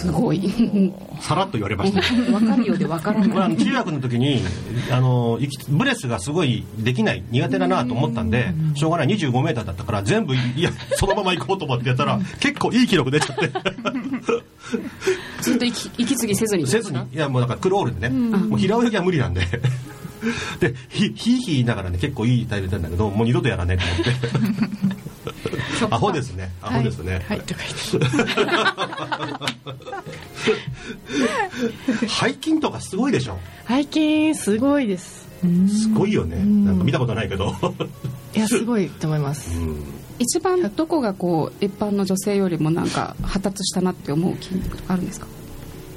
[0.00, 0.52] すごい。
[1.20, 2.28] さらっと言われましたね。
[2.34, 3.48] わかるようでわからこれあない。
[3.50, 4.42] の中学の時に
[4.90, 13.50] あの息ブレスがすごいできない苦手だなと思ったんでしょうがない25メーターだったから全部いやそのまま行こうと思ってやったら結構いい記録出ちゃって。
[15.40, 16.66] ずっと息息継ぎせずに。
[16.66, 16.98] せずに。
[17.12, 19.42] いやもうだからクロールでね、もう平泳ぎは無理なんで
[20.60, 25.94] でひひいひい言いながらね結構いいタイム出たんだけどもう二度とやらねえと思って。
[25.94, 26.50] アホですね。
[26.62, 28.08] アホですね、はい、はい、とか言って。
[32.08, 33.38] 背筋とかすごいでしょ？
[33.68, 35.24] 背筋すごいです。
[35.68, 36.36] すごいよね。
[36.64, 37.54] なんか見たことないけど。
[38.34, 39.50] いやすごいと思います。
[40.18, 45.26] 一番どこがこう一般の女性よりもなんか発達したなって思う筋肉とかあるんですか？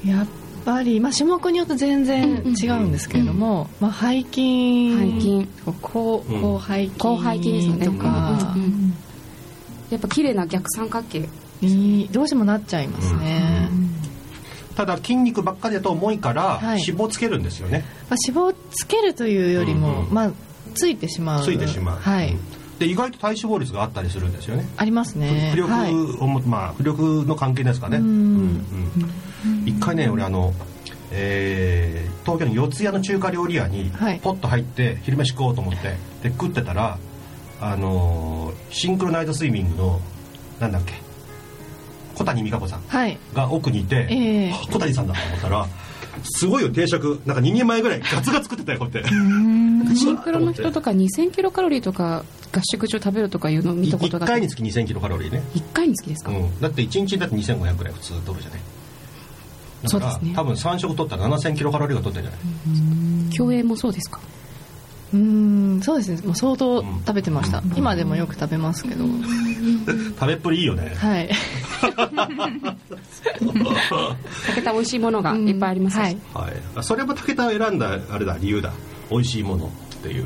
[0.05, 0.27] やっ
[0.67, 5.47] ぱり、まあ、種目によって全然違うんですけれども、まあ、背筋背筋。
[5.81, 6.39] こううん。
[6.41, 7.85] 広背筋広背筋ですよね。
[7.85, 8.61] とかうん。
[8.61, 8.93] うん
[9.89, 11.29] やっぱ綺麗な逆三角形。
[11.61, 13.69] にどうしてもなっちゃいますね、
[14.75, 16.83] ただ筋肉ばっかりだと重いからはい。
[16.85, 20.13] 脂肪つけるんですよね、まあ、脂肪つけるというよりも、うんうん。
[20.13, 20.31] まあ、
[20.75, 21.43] ついてしまう。
[21.43, 22.39] ついてしまう、はい、うん。
[22.77, 24.67] で意外と体脂肪率があったりするんですよね。
[24.77, 25.51] ありますね。
[25.55, 27.97] 浮力まあ浮力の関係ですかね。
[27.97, 28.63] うんうん
[29.65, 30.53] 一回ね俺あの、
[31.11, 34.19] えー東京の四谷の中華料理屋にはい。
[34.19, 36.97] ポッと入って昼飯食おうと思ってで食ってたら
[37.61, 40.01] あのーシンクロナイズスイミングの
[40.59, 40.93] なんだっけ
[42.15, 43.17] 小谷美香子さんはい。
[43.33, 44.53] が奥にいて、ええ。
[44.71, 45.67] 小谷さんだと思ったら
[46.23, 47.21] すごいよ定食。
[47.25, 49.09] なんか2人前ぐらいガツガツ食ってたよこうや っ
[49.89, 49.95] て。
[49.95, 58.59] シンクロの人とか2000キロカロリーとか合宿中食べるとかいうのを見たこと1があって回につき2000キロカロリーね、1回につきですか、うん、だって1日だって2500ぐらい普通取るじゃない
[59.83, 60.33] だから、そうですね。
[60.35, 62.75] 多分3食取ったら7000キロカロリーが取ってるんじゃ
[63.25, 63.29] ない？
[63.31, 64.19] 競泳もそうですか？
[65.13, 66.21] うんそうですね。
[66.25, 66.97] もう相当うん。
[67.05, 69.05] 食べてました、今でもよく食べますけど、
[70.19, 71.29] 食べっぷりいいよね、はい。
[73.39, 76.17] 武田美味しいものがいっぱいありますし、はい。
[76.33, 78.73] はい、それも武田を選んだあれだ理由だ。
[79.09, 79.69] 美味しいものっ
[80.01, 80.25] ていう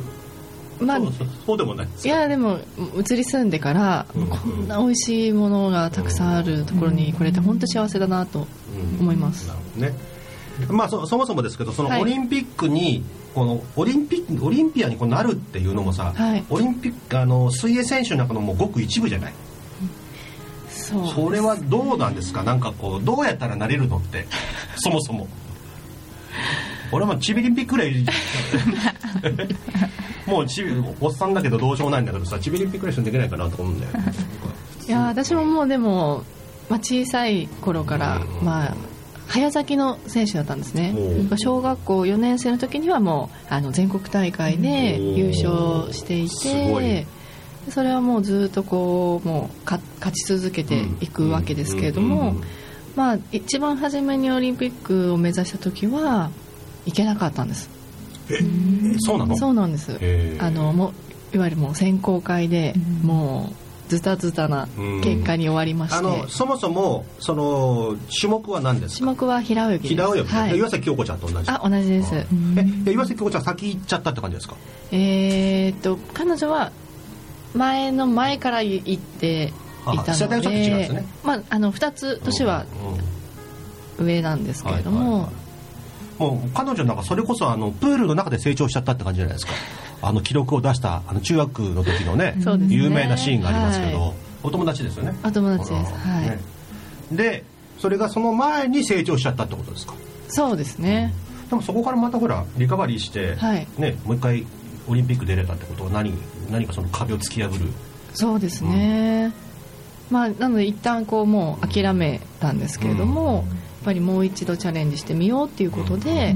[0.82, 1.00] まあ
[1.46, 2.60] そうでもないいやでも
[2.98, 4.28] 移り住んでから、うん。
[4.28, 8.48] こんな美味しいものがたくさんあるところに来れて本当幸せだなと
[9.00, 9.94] 思います、なるほどね。
[10.70, 12.02] まあそそもそもですけどそのはい。
[12.02, 13.03] オリンピックに、
[13.34, 16.43] このオリンピックオリンピアにこうなるっていうのもさ、はい。
[16.49, 19.34] オリンピックあの水泳選手の中のもうごく一部じゃない？
[20.70, 21.08] そう。
[21.08, 22.43] それはどうなんですか？
[22.43, 24.28] なんかこうどうやったらなれるのって
[24.78, 25.28] そもそも。
[26.93, 27.93] 俺はもうチビリンピックぐらい
[30.26, 33.91] もうチビおっさんだけどどうしようもないんだけどさチビリンピックぐらいしかできないかなと思うんだよ
[34.88, 36.24] いや私ももうでも、
[36.69, 38.45] まあ、小さい頃から、うん。
[38.45, 38.76] まあ、
[39.28, 40.93] 早咲きの選手だったんですね。
[41.32, 47.05] お小学校4年生の時にはもうあの全国大会で優勝していて
[47.69, 52.43] それはもうずっとこうもうか勝ち続けていくわけですけれども、うん。
[52.95, 56.30] まあ、一番初めにオリンピックを目指した時は
[56.86, 57.69] 行けなかったんです
[58.30, 58.39] え
[58.99, 59.38] そうなの？
[59.38, 59.97] そうなんです。
[60.39, 60.93] あのも
[61.34, 63.55] ういわゆるもう選考会でもう
[63.89, 64.67] ズタズタな
[65.03, 68.97] 結果に終わりまして、あのそもそもその種目は何ですか？
[68.99, 70.07] 種目は平泳ぎです。
[70.07, 71.49] 平泳ぎ、はい、岩崎京子ちゃんと同じ。
[71.51, 72.15] あ同じです。
[72.15, 72.26] え
[72.86, 74.55] で岩崎京子ちゃん先行っちゃったって感じですか？
[74.91, 76.72] えーっと彼女は
[77.53, 79.51] 前の前から行ってい
[79.84, 81.05] たのであ世代はちょっと違うんですね。
[81.24, 82.65] まあ、あの2つ年は
[83.99, 85.30] 上なんですけれども、
[86.22, 89.53] もう彼女なんかそれこそあのプールの中で成長しちゃったって感じじゃないですか。
[90.03, 92.67] あの記録を出したあの中学の時のねね。
[92.67, 94.13] 有名なシーンがありますけど、はい。
[94.43, 95.17] お友達ですよね。
[95.24, 95.93] お友達です。
[95.93, 96.22] は。
[96.22, 96.30] い。
[96.30, 96.39] ね。
[97.11, 97.43] で
[97.80, 99.93] それがその前に成長しちゃったってことですか。
[100.28, 101.13] そうですね。
[101.49, 103.67] でもそこからまたほらリカバリーして、はい。
[103.78, 104.45] ね、もう一回
[104.88, 106.13] オリンピック出れたってことは何
[106.51, 107.72] 何かその壁を突き破る？
[108.13, 109.32] そうですね、
[110.09, 113.45] まあなので一旦こうもう諦めたんですけれども、やっ
[113.84, 116.36] ぱりもう一度チャレンジしてみようっていうことで、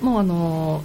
[0.00, 0.82] もうあの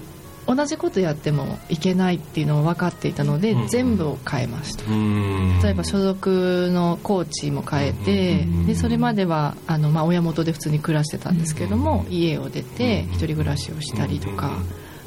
[0.50, 4.92] 同じことやってもいけないっていうのを分かっていたので、うん全部を変えました。
[4.92, 5.60] うん。
[5.62, 14.58] 例えば所属のコーチも変えてでそれまではあの、まあ、親元で普通に暮らしてたんですけれども家を出て一人暮らしをしたりとか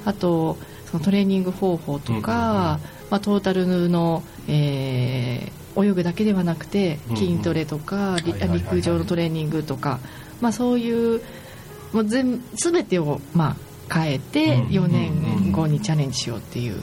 [0.05, 2.79] あとそのトレーニング方法とか、
[3.11, 10.01] まあ、トータルの、えー泳ぐだけではなくて筋トレとか陸上のトレーニングとか、
[10.43, 11.23] まあ、そういう
[11.93, 13.57] もう全全てを、ま
[13.89, 16.77] あ、変えてうん4年後にチャレンジしようっていう。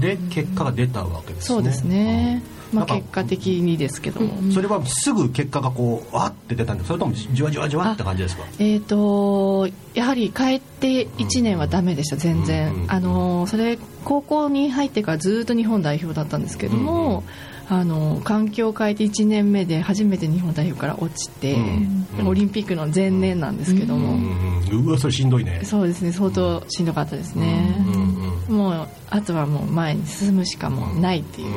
[0.00, 1.54] で結果が出たわけですね。
[1.54, 2.42] そうですね、
[2.72, 8.44] まあ、結果的にですけども、それはすぐ結果がこうあって出たんですそれともじわじわじわって感じですか？
[8.58, 17.24] えー、とやはり帰って1年はダメでした全然、うんあのそれ高校に入ってからずっと日本代表だったんですけども、
[17.68, 25.60] あの環境を変えて1年目で初めて日本代表から落ちて、うんオリンピックの前年なんですけども、うんうわそれしんどいね。
[25.64, 27.74] そうですね相当しんどかったですね、
[28.48, 31.48] うんもうあとはもう前に進むしかもうないっていう、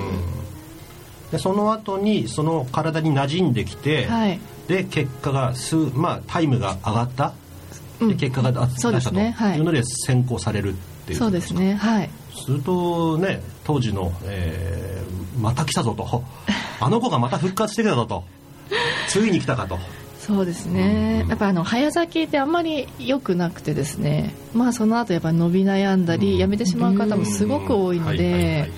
[1.31, 4.39] でその後にその体に馴染んできて、はい。
[4.67, 7.33] で結果が数、まあ、タイムが上がった、
[7.99, 8.09] うん。
[8.09, 9.01] で結果が出したと。
[9.01, 9.31] すね。
[9.31, 9.57] はい。
[9.57, 10.75] いうので選考されるっ
[11.05, 11.19] ていう。
[11.19, 11.75] そうですね。
[11.75, 12.09] はい。
[12.45, 14.91] するとね当時の、えー
[15.39, 16.23] また来たぞと。
[16.79, 18.23] あの子がまた復活してきたぞと。
[19.07, 19.77] ついに来たかと。
[20.19, 24.35] そうですね、やっぱあの早咲きってあんまり良くなくてですね。
[24.53, 28.69] まあその後やっぱ伸び悩んだり、やめてしまう方もすごく多いので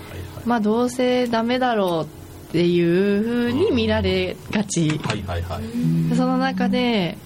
[0.45, 2.22] まあどうせダメだろう
[2.53, 6.09] っていうふうに見られがち、はいはいはい。
[6.09, 7.17] でその中で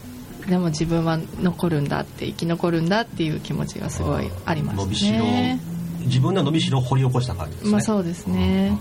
[0.47, 5.59] でも自分は残るんだって生き残るんだっていう気持ちがすごいありま伸びすしろね
[6.05, 8.79] 自分の伸びしろを掘り起こした感じですね、まあそうですね、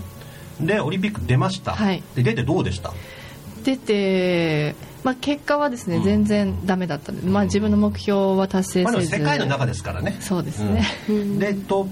[0.61, 2.01] でオリンピック出ました、はい。
[2.15, 2.93] で出てどうでした？
[3.67, 10.15] 出て、まあ、結果はですね、全然ダメだったんで、まあ、自分の目標は達成せず、も世界の中ですからね。
[10.21, 11.37] そうですね、うん。
[11.37, 11.85] でと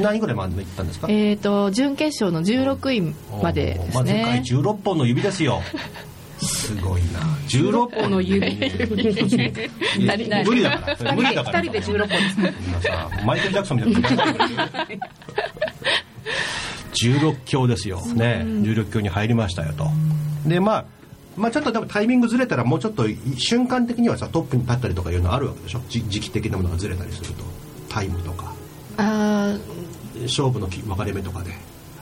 [0.00, 1.06] 何位ぐらいまで行ったんですか？
[1.10, 5.60] えー、と準決勝の16位までですまあ、世界ね、16本の指ですよ。
[6.40, 7.20] すごいな。
[7.48, 8.46] 16本の指。
[8.48, 12.16] 足りない無理だから無理だから2人で16本で
[13.20, 14.24] すマイケル・ジャクソンみたいな
[16.92, 19.88] 16強ですよね16強に入りましたよと
[20.46, 20.97] でまあ
[21.38, 25.80] まあ、ちょっとでもタイミングずれたらもうちょっと瞬間的にはさトップに立ったりとかいうのあるわけでしょ？
[25.88, 27.44] じ時期的なものがずれたりすると。
[27.88, 28.52] タイムとか。
[28.96, 30.22] あー。
[30.22, 31.52] 勝負のき分かれ目とかで。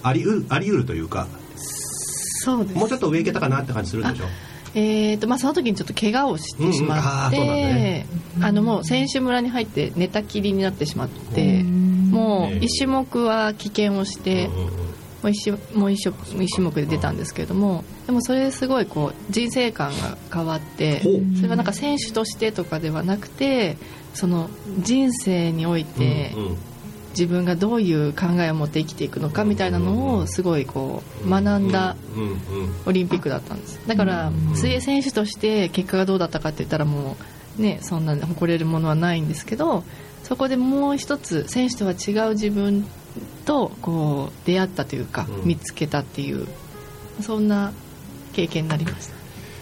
[0.03, 1.27] ありうあり得るというか
[1.57, 4.27] そうですもうちょっと上行けたかなって感じするんでしょ？
[4.75, 8.07] えーとまあ、その時にちょっと怪我をしてしまって、うんうんあね。
[8.43, 14.86] あのもう選手村に入って寝たきりになってしまって、もう1種目は棄権をして、うんうんうん
[15.27, 21.01] もう一種もう一種一種目で出たんですけれどもでもそれですごいこう人生観が変わって
[21.37, 23.77] それはなんか選手としてとかではなくて
[24.15, 24.49] その
[24.79, 26.33] 人生において
[27.11, 31.97] 自分がどういう考えを持って生きていくのかみたいなのをすごいこう学んだ
[32.87, 33.81] オリンピックだったんです。
[33.89, 37.17] だから水泳選手として結果がどうだったかって言ったらも
[37.59, 39.83] うねそんな誇れるものはないんですけど
[40.23, 42.87] そこでもう一つ選手とは違う自分
[43.45, 45.49] とこう出会ったというかうん。
[45.49, 46.47] 見つけたっていう
[47.21, 47.73] そんな
[48.33, 49.17] 経験になりました。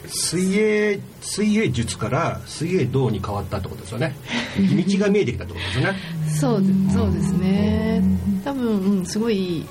[0.08, 4.14] 水泳水泳術から水泳道に変わったってことですよね。
[4.58, 5.98] 道が見えてきたってことですよね。
[6.28, 8.02] そうでそうですね。
[8.44, 9.66] 多分、うん、すごいいい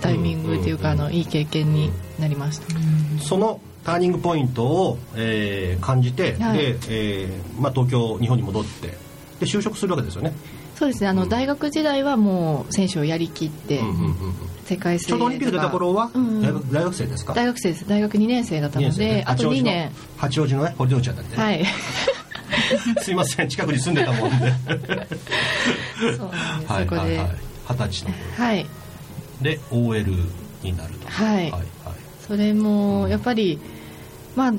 [0.00, 2.66] タイミングというかあのいい経験になりました。
[3.22, 6.58] そのターニングポイントを、えー感じて、はい。
[6.58, 8.88] で、えーまあ、東京日本に戻って
[9.40, 10.32] で就職するわけですよね、
[10.80, 11.08] そうですね。
[11.08, 14.14] あの、大学時代はもう選手をやりきって、うんうんうんうん。
[14.64, 17.34] 世界水泳ちょうどオリンピック出た頃はうん大学,、大学生ですか？
[17.34, 17.86] 大学生です。
[17.86, 19.92] 大学2年生だったのであと2年。
[20.16, 21.66] 八王子のね堀之内あたりでね、はい。
[23.04, 23.48] すいません。
[23.50, 24.36] 近くに住んでたもんで。
[24.38, 27.16] そうなんです、はいそこではい。
[27.18, 27.28] はい
[27.68, 28.46] 二十歳の頃。
[28.46, 28.66] はい。
[29.42, 30.12] で OL
[30.62, 31.08] になると。
[31.10, 31.50] はい。
[31.50, 31.62] はい
[32.26, 33.58] それもやっぱり
[34.34, 34.54] まあ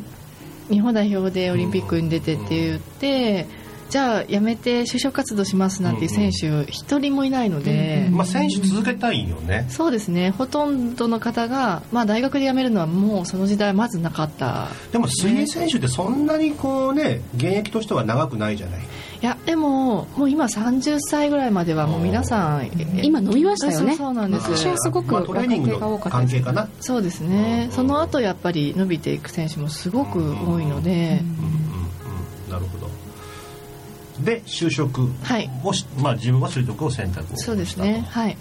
[0.70, 3.48] 日本代表でオリンピックに出てって言って、
[3.92, 9.66] じゃあ辞めて就職活動しますなんていう選手一人もいないので、まあ、選手続けたいよね。
[9.68, 10.30] そうですね。
[10.30, 14.70] ほとんどの方が、まあ、大学で辞めるのはもうその時代はまずなかった。
[14.94, 18.80] でも水泳選手ってそんなにこうね現役としては長くないじゃない。
[18.80, 22.72] いやでももう今30歳ぐらいまではもう皆さんえ
[23.04, 23.98] 今伸びましたよね。
[23.98, 24.50] そうなんです。
[24.50, 26.70] 昔はすごくまあ、トレーニングの関係かな。
[26.80, 31.71] そうですね、その後やっぱり伸びていく選手もすごく多いので、うん
[34.24, 35.50] で就職はい。
[35.64, 38.06] をし、まあ、自分は就職を選択をそうですしたね。
[38.10, 38.38] はい。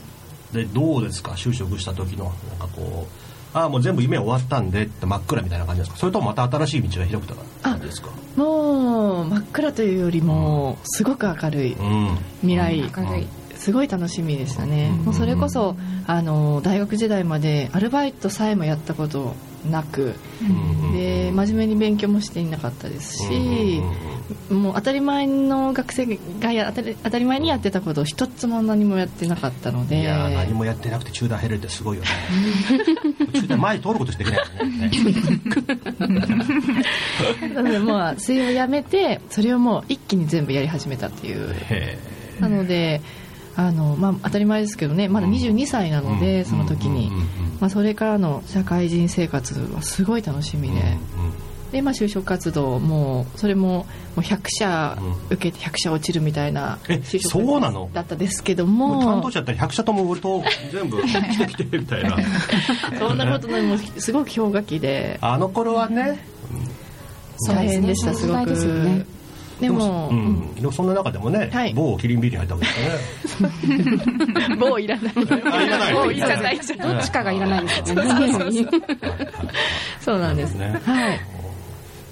[0.52, 1.32] とでどうですか？
[1.32, 3.06] 就職した時のなんかこ
[3.54, 5.96] うああもう全部夢終わったんでって真っ暗みたいな感じですか？
[5.96, 8.08] それともまた新しい道が開くとか感じですか？
[8.36, 12.18] もう真っ暗というよりもすごく明るいうん。
[12.42, 13.26] 未来、明るい
[13.60, 15.04] すごい楽しみでしたね、うん。
[15.04, 19.36] もうそれこそあの大学時代までアルバイトさえもやったこと
[19.70, 20.44] なくう
[20.90, 20.92] ん。
[20.94, 23.82] で真面目に勉強もしていなかったですし
[24.50, 30.00] もう当たり前の学生がや当たり当たり前にやってたことを一つも何もやってなかったので。
[30.00, 32.08] いやー何もやってなくて中断減れるってすごいよね。
[33.38, 34.90] 中断前に通ることしかできないよね
[37.54, 41.54] なのでまあ水泳をやめてそれをもう一気に全部やり始めたっていう。
[41.54, 41.98] へ
[42.40, 43.02] なので
[43.56, 46.44] あの、まあ、当たり前ですけどねまだ22歳なので、うん。
[46.44, 47.10] その時に、
[47.60, 50.96] まあ、それからの社会人生活はすごい楽しみで、
[51.72, 53.86] で、まあ、就職活動もそれもも
[54.16, 54.98] う100社
[55.30, 57.90] 受けて100社落ちるみたいなえ就職そうなの？
[57.92, 58.98] だったですけども。
[58.98, 60.42] う担も当者やったら100社とも俺と
[60.72, 62.16] 全部来てきてみたいな。
[62.98, 65.18] そんなことないもうすごく氷河期で。
[65.20, 66.24] あの頃はね
[67.46, 68.56] 大変でしたすごく。
[68.56, 69.06] そう
[69.60, 71.74] でもうん、でもそんな中でもね、はい。
[71.74, 74.56] 某キリンビールに入ったわけですかね。
[74.56, 75.14] もういらない。
[75.52, 75.94] あいらない。
[75.94, 76.78] もういらないじゃん。
[76.78, 77.94] どっちかがいらないんですよ。
[78.02, 78.66] ね
[80.00, 80.54] そうなんです。
[80.54, 80.80] ね。
[80.84, 81.20] はい。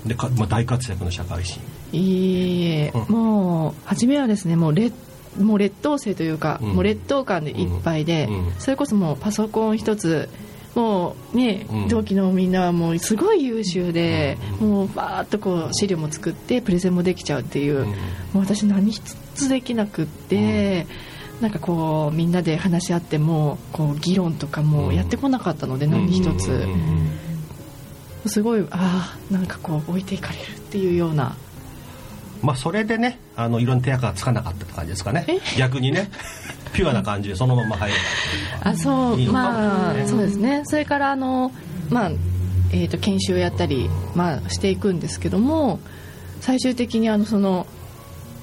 [0.07, 1.61] でか、まあ、大活躍の社会人。
[1.93, 3.15] いいえ、うん。
[3.15, 4.95] もう初めはですねもう劣
[5.39, 6.69] もう劣等生というか、うん。
[6.75, 8.53] もう劣等感でいっぱいで、うん。
[8.59, 10.29] それこそもうパソコン一つ
[10.75, 11.89] もうね、うん。
[11.89, 17.87] 同期のみんなはもうすごい優秀で、もうバーッとこう資料も作ってプレゼンもできちゃうっていう、うん。
[17.87, 17.95] も
[18.37, 19.01] う私何一
[19.35, 20.87] つできなくって、
[21.41, 26.67] なんかこうみんなで話し合ってもこう議論とかもやってこなかったので、何一つ、
[28.27, 31.37] すごいああなんかこう置いていかれるっていうような。
[32.43, 35.25] まあそれでねあのいろんな手垢がつかなかったって感じですかね。
[35.29, 35.41] え？
[35.59, 36.11] 逆にね
[36.73, 37.97] ピュアな感じでそのまま入れ
[38.63, 39.09] たっていうのは。
[39.09, 40.63] あそういいのかもまあねそうですね。
[40.65, 41.53] それからあの
[41.91, 42.11] まあ
[42.71, 45.81] えー、と研修をやったり、まあ、していくんですけども
[46.41, 47.67] 最終的にあのその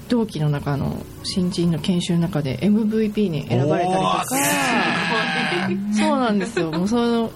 [0.08, 4.24] 同期の中の新人の研修の中で MVP に選ばれたりとか。
[5.98, 6.70] そうなんですよ。
[6.70, 7.30] もうその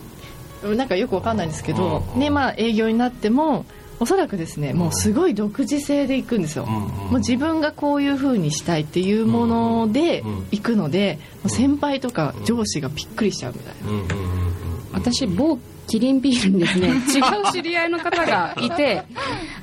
[0.76, 2.20] なんかよくわかんないんですけど、うん。
[2.20, 3.64] ねまあ、営業になっても
[4.00, 6.82] おそらくですねもうすごい独自性でいくんですよ、うんうん。
[6.82, 14.14] もう自分がこういう風にしたいっていうものでうん行くので、もう先輩とか上司がびっくりしちゃうみたいな、うんうんうんう
[14.48, 14.52] ん。
[14.92, 15.58] 私某
[15.90, 19.02] キリンビールにですね 違う知り合いの方がいて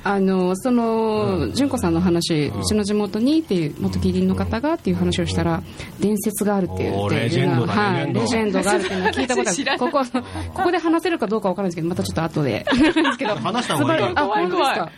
[0.04, 5.62] あのその純子さんの話うちの地元にっていう元キリンの方がっていう話をしたら
[6.00, 8.62] 伝説があるっていうレジェンドだはい、レジェンド。
[8.62, 9.78] があるっていうのを聞いたことある。
[9.78, 10.04] ここ
[10.54, 12.66] ここで話せるかどうかわからないですけどまたちょっと後で。
[12.68, 14.02] ですけど話した方がいい。
[14.02, 14.90] よあ本当ですか？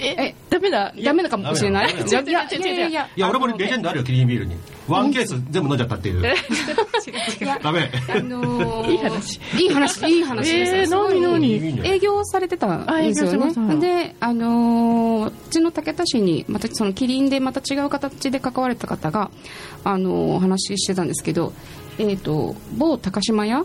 [0.00, 0.92] えダメだ。
[1.04, 1.92] ダメだかもしれない。
[1.92, 2.88] いやいやいやいや。
[2.88, 4.56] いやいや俺もレジェンドあるよキリンビールに。
[4.88, 6.22] ワンケース全部飲んじゃったっていう。
[7.62, 7.90] ダメ。
[8.08, 9.40] あのーいい話。
[9.58, 10.90] いい話いい話です。
[10.90, 11.80] 何何？
[11.86, 13.76] 営業されてたんですよね。
[13.76, 19.30] であのーうちの竹田市にまたそのキリンでまた違う形で関われた方が
[19.84, 21.52] あのーお話ししてたんですけど
[21.98, 23.64] えっ、と某高島屋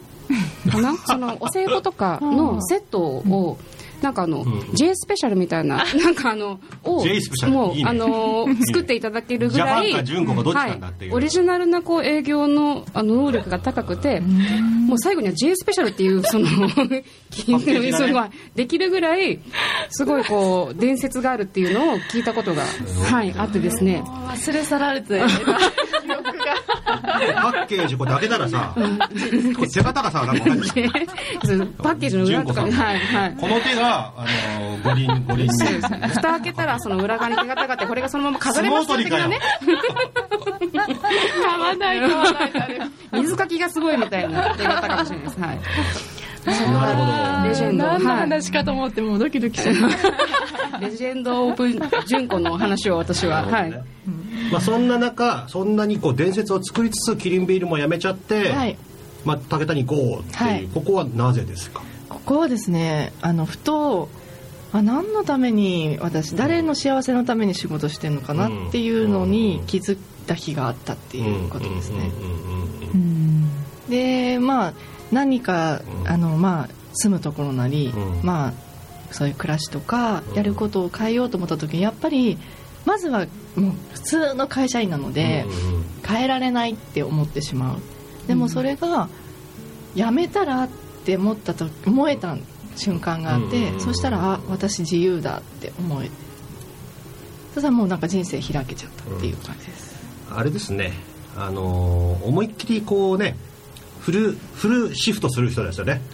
[0.72, 0.96] かな？
[1.06, 3.58] そのお歳暮とかのセットを
[4.04, 7.06] なんかあの、J スペシャルみたいななんかあの を
[7.48, 16.48] もうあのー作っていただけるぐらいはい、オリジナルなこう営業のあの能力が高くてもう最後には J スペシャルっていうその
[17.32, 19.40] 金それはできるぐらい
[19.90, 22.64] すごいこう伝説があるっていうのを聞いたことが、
[23.10, 24.04] はい、あってですね。
[24.06, 25.22] 忘れ去られて
[27.04, 28.76] ッケージこれ開けたらさ、
[29.74, 32.86] 手形がさなんか入ってるパッケージの裏とかに純子さん。
[32.86, 34.26] はいはいこの手があ
[34.60, 35.46] の五輪五輪。
[35.46, 35.50] に
[36.10, 38.98] 蓋開けたらその裏側に手形があってこれがそのまま飾れますよ。
[38.98, 39.40] 的なね
[41.44, 45.40] 買わない買わない水かきがすごいみたいな手形かもしれないです。
[45.40, 45.60] はい
[46.46, 47.50] なるほど。
[47.50, 47.84] レジェンド。
[47.86, 49.76] 何のはい話かと思ってもうドキドキしちゃう。
[50.82, 51.70] レジェンド・オブ・
[52.08, 53.72] 純子の話を私は、はい。
[54.52, 58.78] まあ、そんな中そんなにこう伝説を作りつつキリンビールもやめちゃって、はい。
[59.26, 60.68] まあ、武田に行こうっていう、はい。
[60.74, 61.82] ここはなぜですか？
[62.10, 64.10] ここはですねあのふと
[64.72, 72.12] あ何のために私誰の幸せのために仕事してるのかなっていうのに気づいた日があったっていうことですね。
[73.90, 74.74] でまあ
[75.12, 78.26] 何かあの、まあ、住むところなり、うん。
[78.26, 78.54] まあ、
[79.12, 82.38] そういう暮らしとかやることを変えようと思った時にやっぱり
[82.86, 85.46] まずはもう普通の会社員なので
[86.06, 87.78] 変えられないって思ってしまう。
[88.28, 89.10] でもそれが
[89.96, 90.70] 辞めたらっ
[91.06, 92.36] て思ったと思えた
[92.76, 96.10] 瞬間があって、うんそしたらあ私自由だって思え
[97.54, 99.96] たらもうなんか人生開けちゃったっていう感じです、
[100.32, 100.94] あれですね。
[101.38, 103.36] あのー思いっきりこうね
[104.04, 106.02] フルフルシフトする人ですよね。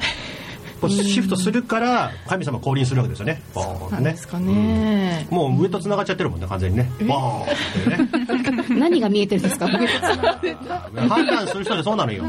[0.79, 3.41] こうシフトするから神様降臨するわけですよね。
[3.53, 3.91] ボーンってね。
[3.91, 6.89] なんですかね、もう上と繋がっちゃってるもんね完全にね。
[7.05, 8.79] ボーンってね。
[8.79, 9.67] 何が見えてるんですか？
[9.67, 12.23] 判断する人でそうなのよ。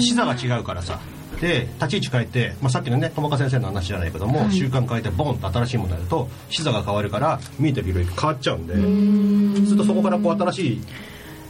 [0.00, 0.98] 視座が違うからさ。
[1.40, 9.66] で立ち位置変えて、まあ、さっきのね友果先生の話じゃないけども、習慣変えてボンと新しいものやると視座が変わるから見えてる色々変わっちゃうんで。
[9.66, 10.80] するとそこからこう新しい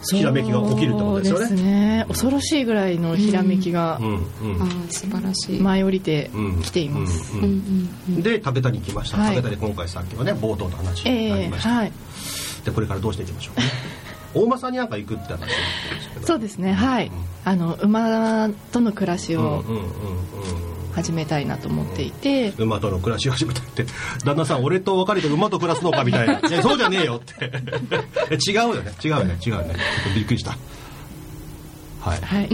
[0.05, 1.47] ひらめきが起きるってことですよね。
[1.47, 2.05] そうですね。
[2.09, 4.63] 恐ろしいぐらいのひらめきがうんうん。
[4.63, 5.61] あー素晴らしい。
[5.61, 7.47] 舞い降りてうんきています、うんう
[8.13, 9.37] んで武田に来ました、はい。
[9.37, 11.93] 武田で今回さっきはね冒頭の話になええりました、はい。
[12.65, 13.69] でこれからどうしていきましょうかね。
[14.35, 17.11] 大間さんになんか行くって話ってそうですねはい、
[17.45, 23.85] あの馬との暮らしをうんうんうんうん始めたいなと思っていて、馬との暮らしを始めたって。
[24.25, 27.45] 旦那さん俺と別れて馬と暮らすのかみたいな「いやそうじゃねえよ」って。
[28.49, 28.93] 違うよね。
[29.05, 29.39] 違うよね。
[29.45, 29.75] 違うよね。
[29.75, 30.57] ちょっとびっくりした。
[32.01, 32.21] はい。
[32.21, 32.49] はい。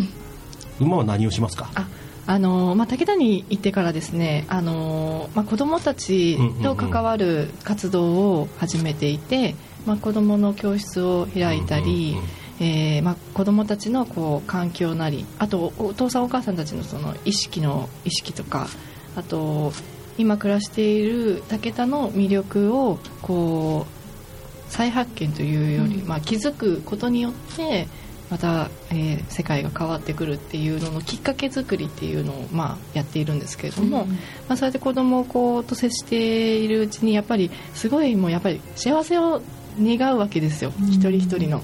[0.80, 1.70] 馬は何をしますか？
[1.74, 1.86] あ
[2.26, 18.68] あのまあ、武田に行ってからですね、あのまあ、子どもたちと関わる活動を始めていて、まあ、子どもの教室を開いたり、うんうんうんえーまあ、子どもたちのこう環境なりあとお父さんお母さんたちのその意識の意識とか
[19.16, 19.72] あと
[20.18, 27.88] 今暮らしている武田の魅力をこう再発見というより、まあ、気づくことによって
[28.30, 34.04] また、えー世界が変わってくるっていうののきっかけ作りっていうのを、まあ、やっているんですけれども、
[34.48, 39.40] まあ、そうやって子供をこうと接しているうちにやっぱりすごいもうやっぱり幸せを
[39.80, 41.62] 願うわけですよ、一人一人の。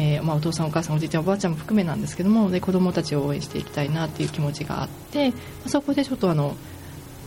[0.00, 5.36] えーまあ、お父さんお母さんおじいちゃんおばあちゃんも含めなんですけどもで子供たちを応援していきたいなっていう気持ちがあって、ま
[5.66, 6.56] あそこでちょっとあの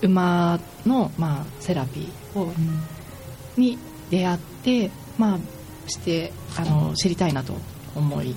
[0.02, 2.52] 馬の、まあ、セラピーを、
[3.58, 3.78] に
[4.10, 7.54] 出会って、まあ、してあの知りたいなと
[7.94, 8.34] 思い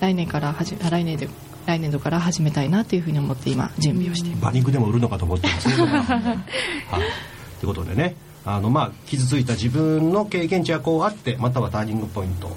[0.00, 1.28] 来年からはじ来年で
[1.66, 4.42] 来年度から始めたいなというふうに思って今準備をしています。
[4.42, 7.00] 馬肉でも売るのかと思ってますね はい。
[7.60, 8.14] ということでね
[8.44, 12.50] あのまあ傷ついた自分の経験値がこうあってまたはターニングポイント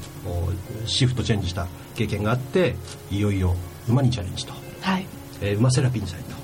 [0.86, 2.76] シフトチェンジした経験があって
[3.12, 3.56] いよいよ
[3.88, 5.06] 馬にチャレンジと、はい。
[5.42, 6.42] えー馬セラピーにチャレンジと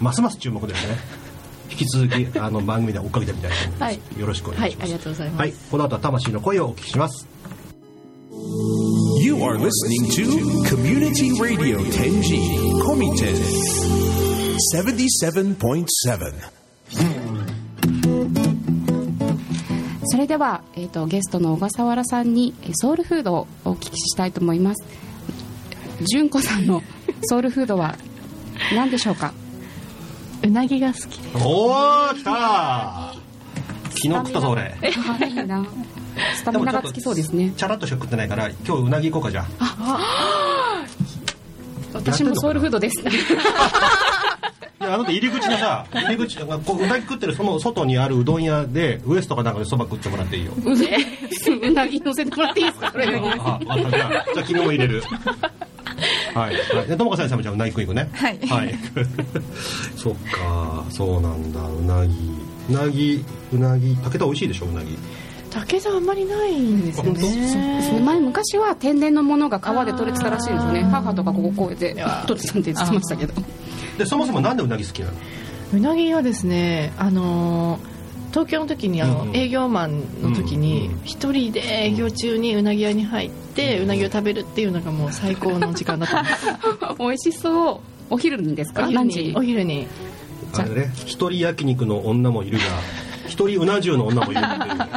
[0.00, 0.96] ますます注目ですね。
[1.70, 4.00] 引き続きあの番組で追っかけてみたいと思います、はい。
[4.18, 5.40] よろしくお願いします、はいありがとうございます。
[5.40, 7.26] はい、この後は魂の声をお聞きします。
[9.22, 12.40] You are listening to Community Radio Tenji
[12.80, 13.36] Komiten
[14.74, 17.29] 77.7.
[20.04, 24.84] それでは、えー、とゲストの小笠原さんにえーソウルフードをお聞きしたいと思います。
[26.10, 26.82] 純子さんの
[27.28, 27.96] ソウルフードは
[28.74, 29.32] 何でしょうか？
[30.42, 31.46] うなぎが好きです。
[31.46, 33.12] おお来た
[33.90, 34.74] 昨日食ったぞ俺。
[36.36, 37.52] スタミナがつきそうですね。
[37.56, 40.84] チャラッとしか食ってないから今日うなぎ行こうかじゃあ
[41.92, 42.96] 私もソウルフードです
[44.80, 50.52] いやあの入り口のさ入り口こううなぎ食ってるその外にあるうどん屋でウエストかなんかでそば食ってもらっていいよ。
[50.56, 50.64] う
[51.72, 55.02] なぎ乗せてもらっていいですかこれあわかったじゃあじゃあ君も入れる。
[56.32, 56.88] はいはい。
[56.88, 58.08] で友果先生もじゃあうなぎ食い行くね。
[58.14, 58.38] はい。
[58.48, 58.74] はい。
[59.96, 62.14] そっかそうなんだうなぎ。
[62.70, 64.96] うなぎうなぎ武田美味しいでしょうなぎ。
[65.50, 67.20] 竹田あんまりないんですよ本当？
[67.20, 70.88] そうですねね前昔は天然のものが川で取れてたらしいんですよね。
[70.90, 71.94] 母とかこここうやって
[72.26, 73.34] 取ってたんって言ってましたけど
[74.00, 75.12] でそもそもなんでうなぎ好きなの？
[75.74, 79.36] うなぎはですねあのー東京の時にあの、うんうん。
[79.36, 86.22] 営業マンの時にうんうん一人で営業中にうなぎ屋に入ってうなぎを食べるっていうのがもう最高の時間だった。
[86.22, 86.46] んです
[87.00, 87.80] 美味しそう。
[88.08, 88.84] お昼にですか？
[88.84, 89.34] お昼に何時？
[89.36, 89.88] お昼に。
[90.54, 92.64] あれね一人焼肉の女もいるが
[93.26, 94.78] 一人うな重の女もいるっていう。
[94.78, 94.90] ラン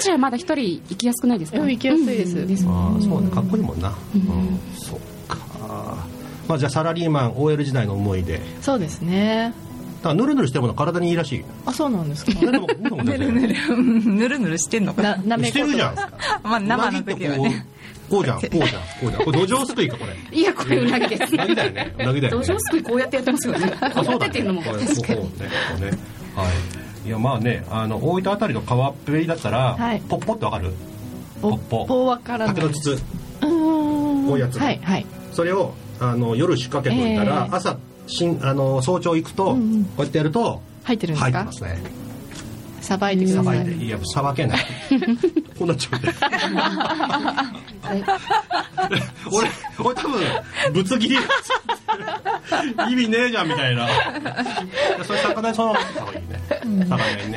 [0.00, 1.58] チはまだ一人行きやすくないですか？
[1.58, 2.38] うん行きやすいです。
[2.38, 2.46] うん。
[2.46, 3.30] ですねああそうね。
[3.30, 3.92] かっこいいもんな。
[4.14, 5.04] うん、そっか
[6.48, 8.38] まあじゃあサラリーマン OL 時代の思い出。
[8.38, 9.52] だそうですね。
[10.02, 11.44] からぬるぬるしてるものは体にいいらしい。
[11.66, 12.32] あそうなんですか？
[12.40, 12.52] ぬ
[14.28, 15.02] るぬるしてんのか？
[15.02, 15.94] なななめしてるじゃん
[16.42, 17.66] まあ生の時はね。
[18.08, 18.68] こうじゃん こうじゃんこ
[19.06, 19.24] うじゃん。
[19.24, 20.38] これ土壌すくいかこれ。
[20.38, 21.08] いやこれうなぎ。
[21.08, 21.94] ですうなぎだよね。
[21.98, 22.46] うなぎだよね。
[22.46, 23.72] 土壌すくいこうやってやってますよね。
[23.80, 25.90] あこうやってっていうのもこうねこうね。
[26.36, 26.44] は
[27.04, 27.08] い。
[27.08, 30.02] いやまあねあの大分あたりの川っぺりだったら、はい。
[30.08, 30.72] ポッポってわかる？
[31.42, 32.54] ポッポポわからない。
[32.54, 32.90] 竹の筒。
[32.92, 34.26] うーん。
[34.26, 34.58] こういうやつ。
[34.58, 35.06] はいはい。
[35.32, 37.56] それをあの夜仕掛けといたら、ええ。
[37.56, 37.76] 朝
[38.06, 39.84] しんあの早朝行くと、うんうん。
[39.84, 41.38] こうやってやると入ってるんですか？
[41.38, 41.82] 入ってますね。
[42.80, 43.58] さばいてくさださい。
[43.58, 44.66] ばいていやさばけない。
[45.58, 46.14] こうなっちゃうね
[49.32, 49.50] 俺
[49.84, 50.20] 俺多分
[50.72, 51.16] ぶつ切り。
[52.90, 53.88] 意味ねえじゃんみたいな。
[55.04, 56.84] それ魚にそのままいいね。
[56.88, 56.96] 魚
[57.26, 57.32] に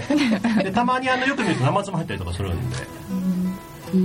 [0.58, 0.64] ね。
[0.64, 2.76] でたまにあのよく見ると生ツも入ったりとかするんで
[3.92, 3.98] こ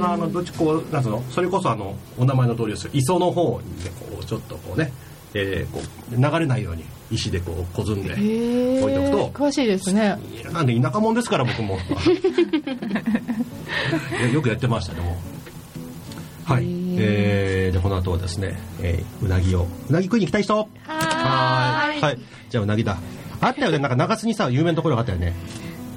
[0.00, 2.90] のあのどっちこうなんのそれこそあのお名前の通りですよ。
[2.94, 4.92] 磯の方にねこうちょっとこうね、
[5.34, 5.80] えーこ
[6.12, 10.18] う流れないように石でこうこずんでへ置いとくとえ詳しいですね。
[10.52, 11.78] なんで田舎者ですから僕も。
[14.32, 15.16] よくやってましたねも
[16.48, 16.52] う。
[16.52, 16.64] はい。
[17.00, 20.56] えー、でこの後はですね、えーうなぎをうなぎ食いに行きたい人。
[20.56, 22.00] はーい。
[22.00, 22.18] はい。
[22.50, 22.96] じゃあうなぎだ。
[23.40, 23.78] あったよね。
[23.78, 25.34] なんか長津にさ有名なところがあったよね。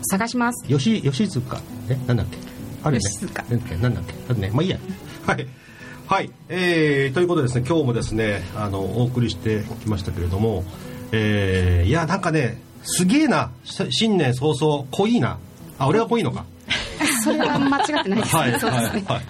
[0.09, 0.67] 探します。
[0.67, 1.59] 吉吉塚
[1.89, 2.50] えなんだっけ？
[2.83, 4.13] あるよねなんだっけ？
[4.29, 4.51] あるね。
[4.53, 4.77] まあいいや。
[5.27, 5.47] はい。
[6.07, 6.29] はい。
[6.49, 10.63] えー、ということでですね今日もですねあのお送りしてきましたけれども
[11.13, 13.51] えー、いやなんかねすげえな。
[13.63, 15.37] し新年早々濃いな。
[15.79, 16.45] あ俺が濃いのか。
[17.23, 19.03] それは間違ってないですはいねそうですね。
[19.07, 19.15] はい。
[19.15, 19.21] はい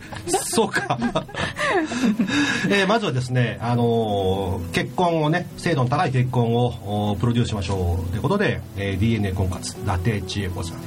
[0.53, 0.97] そうか、
[2.69, 8.09] えーまずはですね、あのー結婚をね精度の高い結婚をおプロデュースしましょう。
[8.11, 10.77] ということで、えー DNA 婚活伊達千恵子さん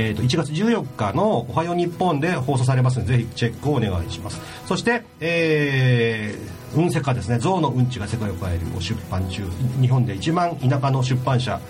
[0.00, 4.40] えー、と1月14日の「おはよう日本」で放送されますのでぜひチェックをお願いします。
[4.66, 9.42] そして、えー、運勢家ですね「象のうんちが世界を変える」を出版中
[9.80, 11.60] 日本で一番田舎の出版社、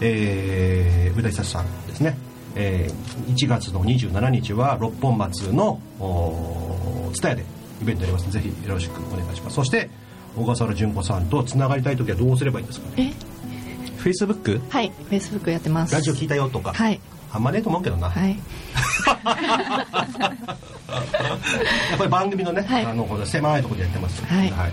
[0.00, 2.18] えー、宇田久さんですね。
[2.56, 7.44] えー1月の27日は六本松の蔦屋で
[7.82, 9.56] イベントやりますのでぜひよろしくお願いします。
[9.56, 9.88] そして
[10.36, 13.12] 小笠原純子さんとつながりたい時はどうすればいいんですかね？
[13.14, 15.94] え？Facebook はいフェイスブックやってます。
[15.94, 17.00] ラジオ聞いたよとか、はい
[17.36, 18.30] あんまねえと思うけどな、はい。
[19.06, 19.14] や
[21.94, 22.86] っぱり番組のね、はい。
[22.86, 24.50] あのこの狭いところでやってますはい。
[24.50, 24.72] はい、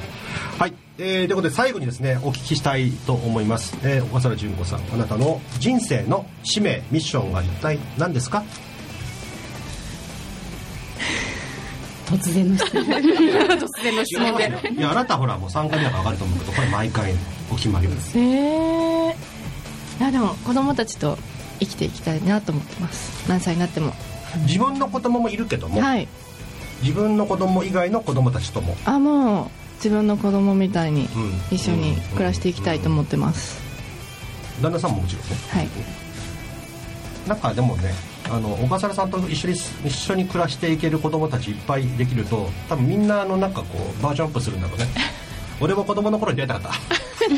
[0.59, 0.73] はい。
[0.97, 8.43] えーということで最後にですねお聞きしたいと思います、えー小笠原純子さんあなたの人生の使命ミッションは一体何ですか？
[12.05, 12.83] 突然の質問。
[12.85, 14.71] 突然の質問で。
[14.77, 17.13] いやあなたほらもう3回目は上がると思うけどこれ毎回
[17.51, 18.17] お決まりです。
[18.17, 19.13] えー、い
[19.99, 21.17] やでも子供たちと
[21.59, 23.27] 生きていきたいなと思ってます。
[23.29, 23.93] 何歳になっても。
[24.47, 26.07] 自分の子供もいるけども、はい。
[26.81, 31.55] 自分の子供以外の子供たちとも、あもう自分の子供みたいにうん。
[31.55, 33.61] 一緒に暮らしていきたいと思ってます。
[34.61, 35.35] 旦那さんももちろんね。
[35.49, 35.67] はい。
[37.27, 37.93] なんかでもね
[38.29, 39.53] あの小笠原さんと一緒に
[39.85, 44.87] 一緒に暮らしていける子供たちいっぱいできると多分みんなあのなんかこうバージョンアップするんだろうね
[45.59, 46.69] 俺も子供の頃に出会いたかった。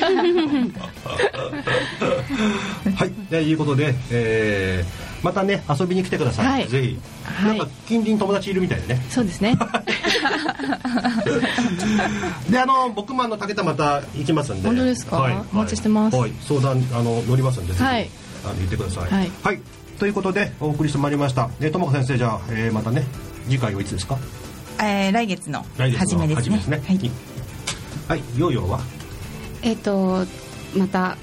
[2.96, 3.12] はい。
[3.30, 6.68] ということで、えーまたね遊びに来てください、はい。
[6.68, 7.58] ぜひ、はい。
[7.58, 9.02] なんか近隣友達いるみたいでね。
[9.10, 9.58] そうですね。
[12.48, 14.68] であの僕もあの竹田また行きますんで。
[14.68, 15.16] 本当ですか？
[15.18, 15.38] はい。
[15.52, 16.18] お待ちしてます。
[16.18, 18.08] はい、相談あの乗りますんでぜひ、はい。
[18.46, 19.10] あの言ってください。
[19.44, 19.60] はい。
[19.98, 21.50] ということでお送りしてまいりました。
[21.60, 23.04] えーともこ先生じゃあ、えーまたね
[23.46, 24.20] 次回はいつですか？
[24.80, 26.58] えー来月の来月の初めですね。
[26.58, 27.12] 初めはい
[28.08, 28.80] はいヨーヨーは？
[29.64, 30.26] えっと
[30.76, 31.18] また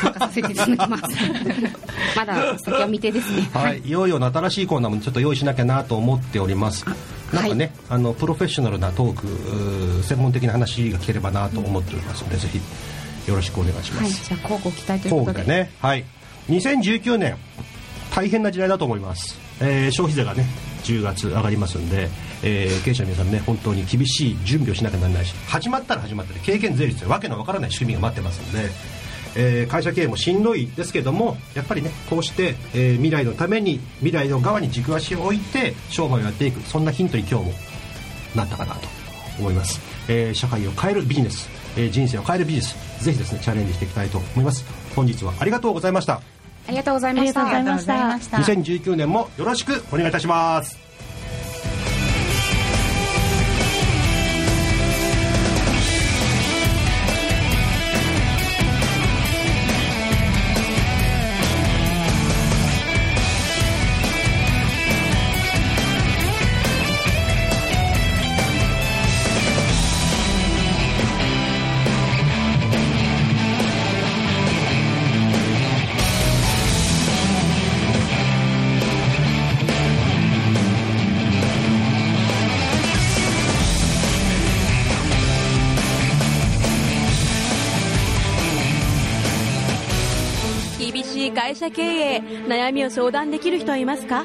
[0.00, 1.04] 参加させていただきます。
[2.16, 3.48] まだ先は未定ですね。
[3.54, 6.84] はい、ヨーヨーの新しいコーナーもちょっと用意しなきゃなと思っております。
[7.32, 12.60] なんかね、あのプロフェッショナルなトーク専門的な話が聞ければなと思っておりますのでぜひ
[13.28, 15.44] よろしくお願いします、はいじゃあ交互期待ということで。
[15.44, 15.70] ね。
[15.80, 16.04] はい。
[16.50, 17.36] 2019年
[18.14, 20.46] 大変な時代だと思います、えー消費税がね
[20.84, 22.08] 10月上がりますんで、
[22.48, 28.70] えー経営者の皆さんね本当に厳しい準備をしなきゃならないし始まったら始まったで経験税率でわけのわからない仕組みが待ってますんで、
[29.36, 37.52] えー会社経営もしんどいですけどもやっぱりねこうして、えー未来のために未来の側に軸足を置いて商売をやっていくそんなヒントに今日も
[38.36, 38.80] なったかなと
[39.38, 44.64] 思います、えー社会を変えるビジネス、えー人生を変えるビジネスぜひですねチャレンジしていきたいと思います。
[44.94, 46.14] 本日はありがとうございました。
[46.68, 47.46] ありがとうございました。
[47.46, 48.36] ありがとうございました。
[48.38, 50.85] 2019年もよろしくお願いいたします
[91.66, 94.24] 社経営悩みを相談できる人はいますか？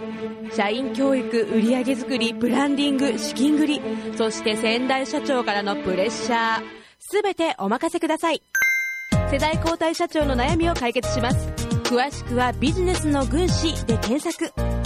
[0.53, 3.81] 社員教育売上づくりブランディング資金繰り
[4.15, 6.63] そして先代社長からのプレッシャー。
[6.99, 8.43] 全てお任せください。
[9.31, 11.47] 世代交代社長の悩みを解決します。
[11.83, 14.80] 詳しくはビジネスの軍師で検索。